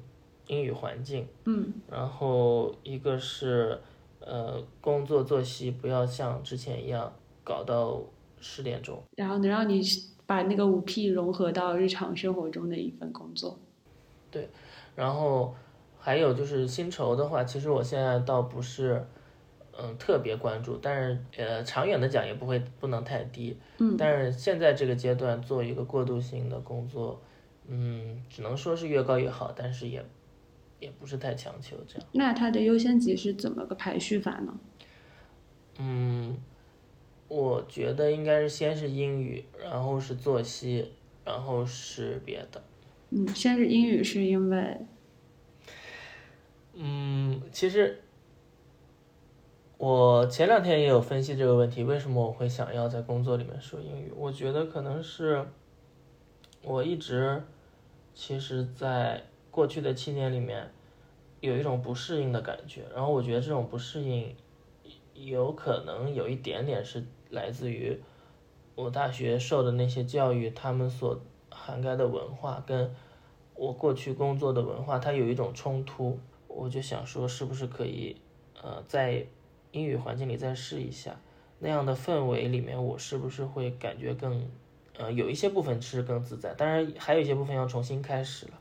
[0.46, 3.78] 英语环境，嗯然后一个是
[4.20, 7.12] 呃工作作息不要像之前一样
[7.50, 8.00] 搞到
[8.40, 9.02] 十点钟。
[9.16, 9.82] 然后能让你
[10.24, 13.58] 把那个五 P 融合到日常生活中的一份工作。
[14.30, 14.48] 对
[14.94, 15.56] 然后
[15.98, 19.04] 还有就是薪酬的话，其实我现在倒不是
[19.76, 23.58] 嗯特别关注，但是呃长远的讲也不会不能太低。
[23.78, 27.20] 嗯但是现在这个阶段做一个过渡性的工作，
[27.66, 30.04] 嗯，只能说是越高越好，但是也
[30.78, 32.06] 也不是太强求这样。
[32.12, 34.54] 那它的优先级是怎么个排序法呢？
[35.78, 36.36] 嗯，
[37.30, 40.90] 我觉得应该是先是英语，然后是作息，
[41.24, 42.60] 然后是别的。
[43.10, 44.78] 嗯，先是英语，是因为
[46.74, 48.02] 嗯，其实
[49.78, 54.12] 我前两天也有分析这个问题，为什么我会想要在工作里面说英语？
[54.16, 55.46] 我觉得可能是
[56.64, 57.40] 我一直
[58.12, 59.22] 其实，在
[59.52, 60.68] 过去的七年里面
[61.38, 64.34] 有一种不适应的感觉，然后我觉得这种不适应
[65.14, 67.98] 有可能有一点点是来自于
[68.74, 71.20] 我大学受的那些教育，他们所
[71.50, 72.94] 涵盖的文化跟
[73.54, 76.18] 我过去工作的文化，它有一种冲突。
[76.48, 78.16] 我就想说，是不是可以，
[78.60, 79.24] 呃，在
[79.70, 81.20] 英语环境里再试一下，
[81.60, 84.44] 那样的氛围里面，我是不是会感觉更，
[84.98, 88.52] 呃，有一些部分是更自在，当然还有一些部分要重新开始了，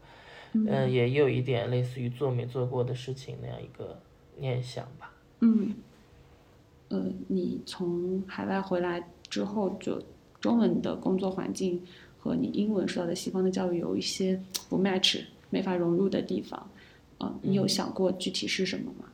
[0.54, 4.00] 嗯、也有一点类似于做没做过的事情那样一个
[4.38, 5.12] 念想吧。
[5.40, 5.76] 嗯，
[6.90, 10.02] 呃，你从海外回来之后，就
[10.42, 11.86] 中文的工作环境
[12.18, 16.70] 和你英文受到的西方的教育有一些不 match、没法融入的地方。
[17.20, 19.06] 呃，你有想过具体是什么吗？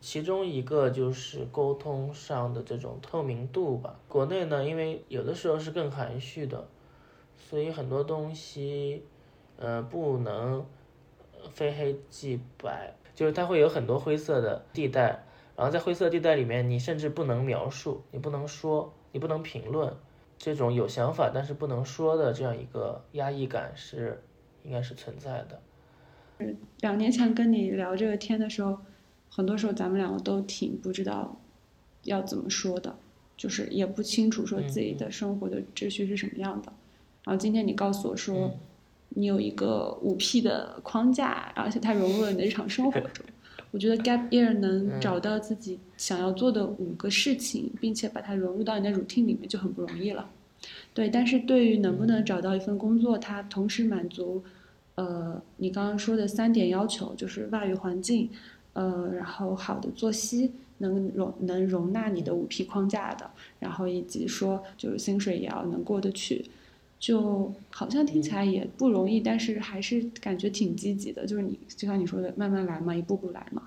[0.00, 3.98] 其中一个就是沟通上的这种透明度吧。
[4.06, 6.68] 国内呢，因为有的时候是更含蓄的，
[7.36, 9.02] 所以很多东西，
[9.58, 10.64] 呃，不能
[11.32, 15.25] 呃非黑即白，就是它会有很多灰色的地带。
[15.56, 19.90] 然后在灰色地带里面，你甚至不能描述，你不能说，你不能评论，
[20.36, 24.22] 这种有想法但是不能说的这样一个压抑感是
[24.62, 25.60] 应该是存在的。
[26.80, 28.78] 两年前跟你聊这个天的时候，
[29.30, 31.34] 很多时候咱们两个都挺不知道
[32.02, 32.94] 要怎么说的，
[33.38, 36.70] 就是也不清楚说自己的生活的秩序是什么样的。
[37.24, 38.52] 然后今天你告诉我说，
[39.08, 43.24] 你有一个五 P 的框架，而且它融入了你的日常生活中。
[43.76, 50.30] 我觉得 gap year 能找到自己想要做的五个事情，并且把它融入到你的 routine 里面就很不容易了。
[50.94, 54.42] 对，但是对于能不能找到一份工作，它同时满足。
[54.94, 58.30] 呃，你刚刚说的三点要求就是外语环境，
[58.72, 66.46] 呃，然后好的作息能容能容纳你的五 P 框架的，然后以及说就是薪水也要能过得去，
[66.98, 71.26] 就好像听起来也不容易，但是还是感觉挺积极的。
[71.26, 73.62] 就是你就像你说的，慢慢来嘛，一步步来嘛。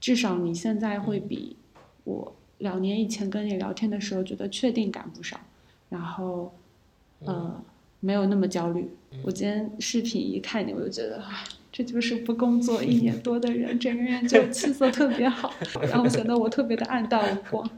[0.00, 1.56] 至少你现在会比
[2.04, 5.40] 我两年以前跟你聊天的时候觉得确定感不少，
[5.88, 6.52] 然后
[7.20, 7.62] 呃
[8.00, 8.90] 没有那么焦虑。
[9.22, 15.52] 我今天视频一看你，我就觉得，啊，这就是不工作一年多的人，整个人就气色特别好，
[15.88, 17.70] 然后显得我特别的暗淡无光。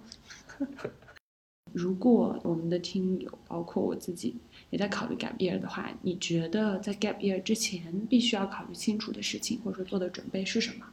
[1.73, 4.35] 如果我们的听友，包括我自己，
[4.71, 10.87] 也在考虑 gap year 的话，你觉得在 gap year 之前必须要考虑清楚的事情，或者说做的准备是什么？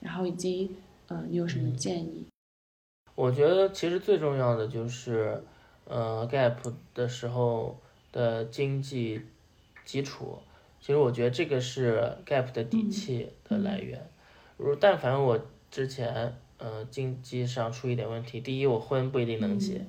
[0.00, 0.70] 然后以及
[1.08, 2.26] 呃，你有什么建议？
[3.14, 5.42] 我觉得其实最重要的就是，
[5.84, 6.56] 呃，gap
[6.94, 7.80] 的时候
[8.12, 9.20] 的经济
[9.84, 10.38] 基础。
[10.80, 14.10] 其实我觉得这个是 gap 的底气的来源。
[14.56, 19.86] 如但凡我之前呃经济上出一点问题，第一我婚不一定能结，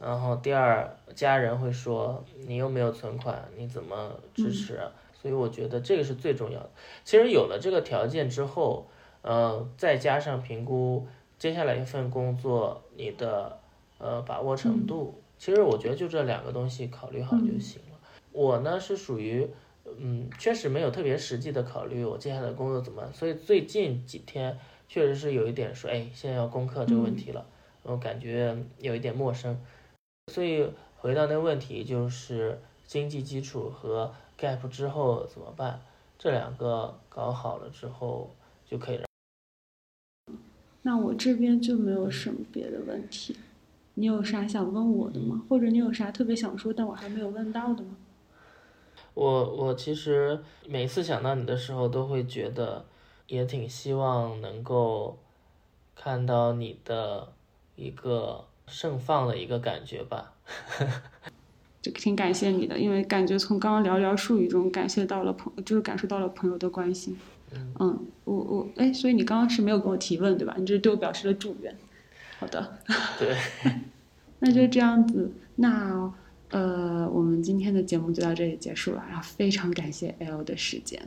[0.00, 4.92] 然后第二家人会说你又没有存款，你怎么支持啊？
[5.14, 6.70] 所以我觉得这个是最重要的。
[7.02, 8.86] 其实有了这个条件之后，
[9.22, 11.06] 呃，再加上评估
[11.38, 13.58] 接下来一份工作你的
[13.98, 17.98] 呃把握程度，其实我觉得就这两个东西考虑好就行了。
[18.32, 19.48] 我呢是属于
[19.98, 27.46] 嗯，确实没有特别实际的考虑我接下来的工作怎么办，所以最近几天确实是有一点说，哎，现在要攻克这个问题了，
[27.82, 29.58] 我感觉有一点陌生。
[30.32, 30.68] 所以
[30.98, 35.80] 回到那个问题，就是经济基础和 gap 之后怎么办？
[36.18, 38.34] 这两个搞好了之后
[38.66, 39.00] 就可以。
[40.82, 43.36] 那我这边就没有什么别的问题，
[43.94, 45.42] 你有啥想问我的吗？
[45.48, 47.96] 或者你有啥特别想说但我还没有问到的吗？
[49.14, 52.84] 我我其实每次想到你的时候，都会觉得
[53.28, 55.18] 也挺希望能够
[55.94, 57.32] 看到你的
[57.76, 60.32] 一个盛放的一个感觉吧。
[61.82, 67.16] 就挺感谢你的，因为感觉从刚刚寥寥数语中感谢到了朋，就是感受到了朋友的关心。
[67.78, 70.54] 嗯，我我哎，所以你刚刚是没有跟我提问对吧？
[70.58, 71.74] 你就是对我表示了祝愿。
[72.38, 72.78] 好的。
[73.18, 73.36] 对。
[74.40, 76.12] 那就这样子，那
[76.50, 79.04] 呃，我们今天的节目就到这里结束了。
[79.08, 81.00] 然后非常感谢 L 的时间，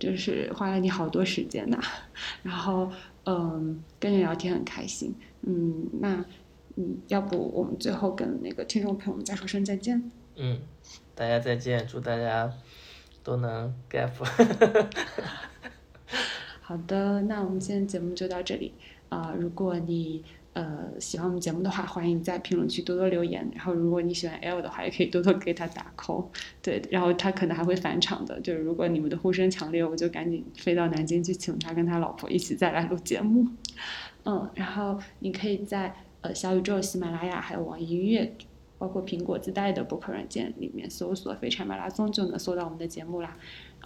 [0.00, 1.78] 就是花了你好多时间呐。
[2.42, 2.90] 然后
[3.26, 5.14] 嗯，跟你聊天很开心。
[5.42, 6.24] 嗯，那
[6.76, 10.10] 嗯，要不我们最后跟那个听众朋友们再说声再见。
[10.36, 10.58] 嗯，
[11.14, 12.50] 大家再见，祝大家
[13.22, 14.10] 都能 gap。
[16.60, 18.72] 好的，那我们今天节目就到这里
[19.10, 19.34] 啊！
[19.38, 23.46] 如果你呃喜欢我们节目的话，欢迎在评论区多多留言。
[23.54, 26.24] 然后，如果你喜欢 L 的话，也可以多多给他打 call。
[26.62, 28.40] 对，然后他可能还会返场的。
[28.40, 33.46] 就是如果你们的呼声强烈，我就赶紧飞到南京去请他跟他老婆一起再来录节目。
[34.24, 38.34] 嗯，然后你可以在呃小宇宙、喜马拉雅还有网易音乐，
[38.78, 43.36] 包括苹果自带的播客软件里面搜索“废柴马拉松”就能搜到我们的节目啦。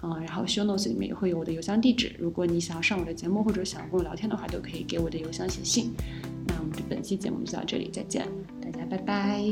[0.02, 5.92] 嗯，然后 show notes 里面也会有我的邮箱地址，如果你想要上我的节目或者想要跟我聊天的话，都可以给我的邮箱写信。
[6.46, 8.28] 那我们的本期节目就到这里，再见，
[8.60, 9.42] 大家拜拜，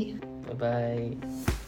[0.47, 1.64] 拜拜。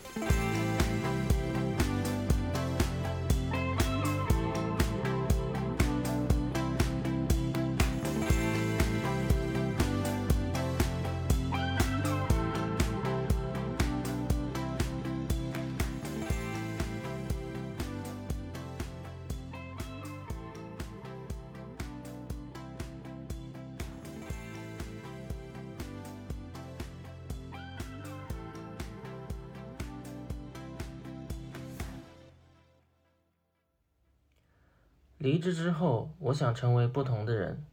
[35.46, 37.64] 职之后，我想成为不同的人。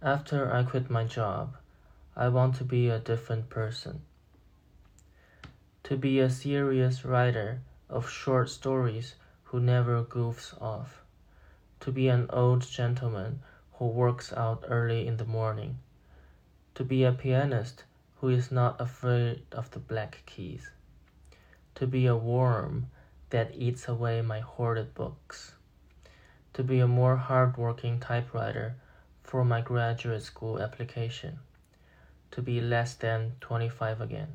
[0.00, 1.48] After I quit my job,
[2.14, 4.00] I want to be a different person.
[5.84, 7.58] To be a serious writer
[7.88, 9.14] of short stories
[9.46, 11.02] who never goofs off.
[11.80, 13.40] To be an old gentleman
[13.78, 15.78] who works out early in the morning.
[16.74, 17.84] To be a pianist
[18.20, 20.70] who is not afraid of the black keys.
[21.74, 22.90] To be a worm
[23.30, 25.54] that eats away my hoarded books
[26.55, 28.77] to be a more hardworking typewriter
[29.23, 31.37] for my graduate school application,
[32.31, 34.29] to be less than 25 again,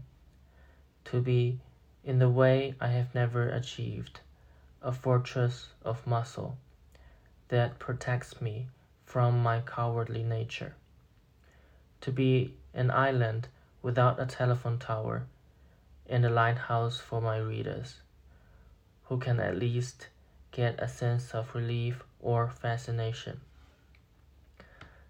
[1.03, 1.59] to be,
[2.05, 4.21] in the way I have never achieved,
[4.83, 6.59] a fortress of muscle
[7.49, 8.67] that protects me
[9.07, 10.75] from my cowardly nature,
[12.03, 13.49] to be an island
[13.81, 15.25] without a telephone tower
[16.07, 18.03] and a lighthouse for my readers,
[19.05, 20.09] who can at least
[20.51, 23.41] get a sense of relief or fascination.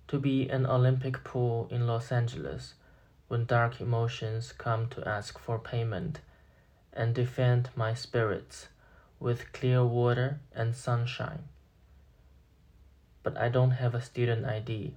[0.09, 2.75] To be an Olympic pool in Los Angeles
[3.29, 6.21] when dark emotions come to ask for payment
[6.93, 8.69] and defend my spirits
[9.21, 11.45] with clear water and sunshine.
[13.23, 14.95] But I don't have a student ID,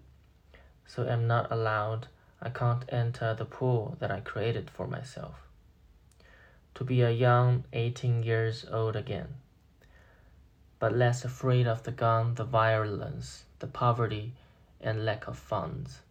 [0.88, 2.08] so I'm not allowed,
[2.42, 5.36] I can't enter the pool that I created for myself.
[6.76, 9.36] To be a young 18 years old again
[10.84, 14.34] but less afraid of the gun, the violence, the poverty,
[14.82, 16.02] and lack of funds.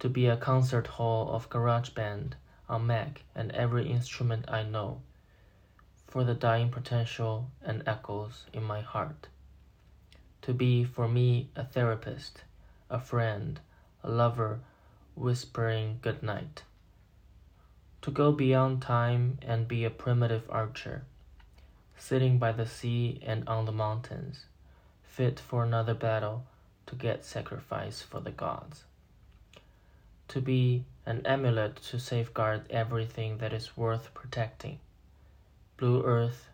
[0.00, 2.36] To be a concert hall of garage band
[2.68, 5.00] a Mac, and every instrument I know,
[6.08, 9.28] for the dying potential and echoes in my heart.
[10.42, 12.44] To be, for me, a therapist,
[12.90, 13.60] a friend,
[14.04, 14.60] a lover,
[15.14, 16.64] whispering good night.
[18.02, 21.06] To go beyond time and be a primitive archer
[22.00, 24.46] sitting by the sea and on the mountains,
[25.02, 26.42] fit for another battle
[26.86, 28.84] to get sacrifice for the gods.
[30.28, 34.78] To be an amulet to safeguard everything that is worth protecting.
[35.76, 36.48] Blue earth,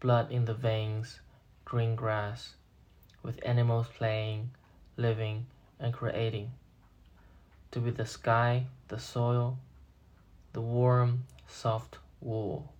[0.00, 1.20] blood in the veins,
[1.66, 2.54] green grass,
[3.22, 4.50] with animals playing,
[4.96, 5.46] living,
[5.78, 6.52] and creating.
[7.72, 9.58] To be the sky, the soil,
[10.54, 12.72] the warm, soft wool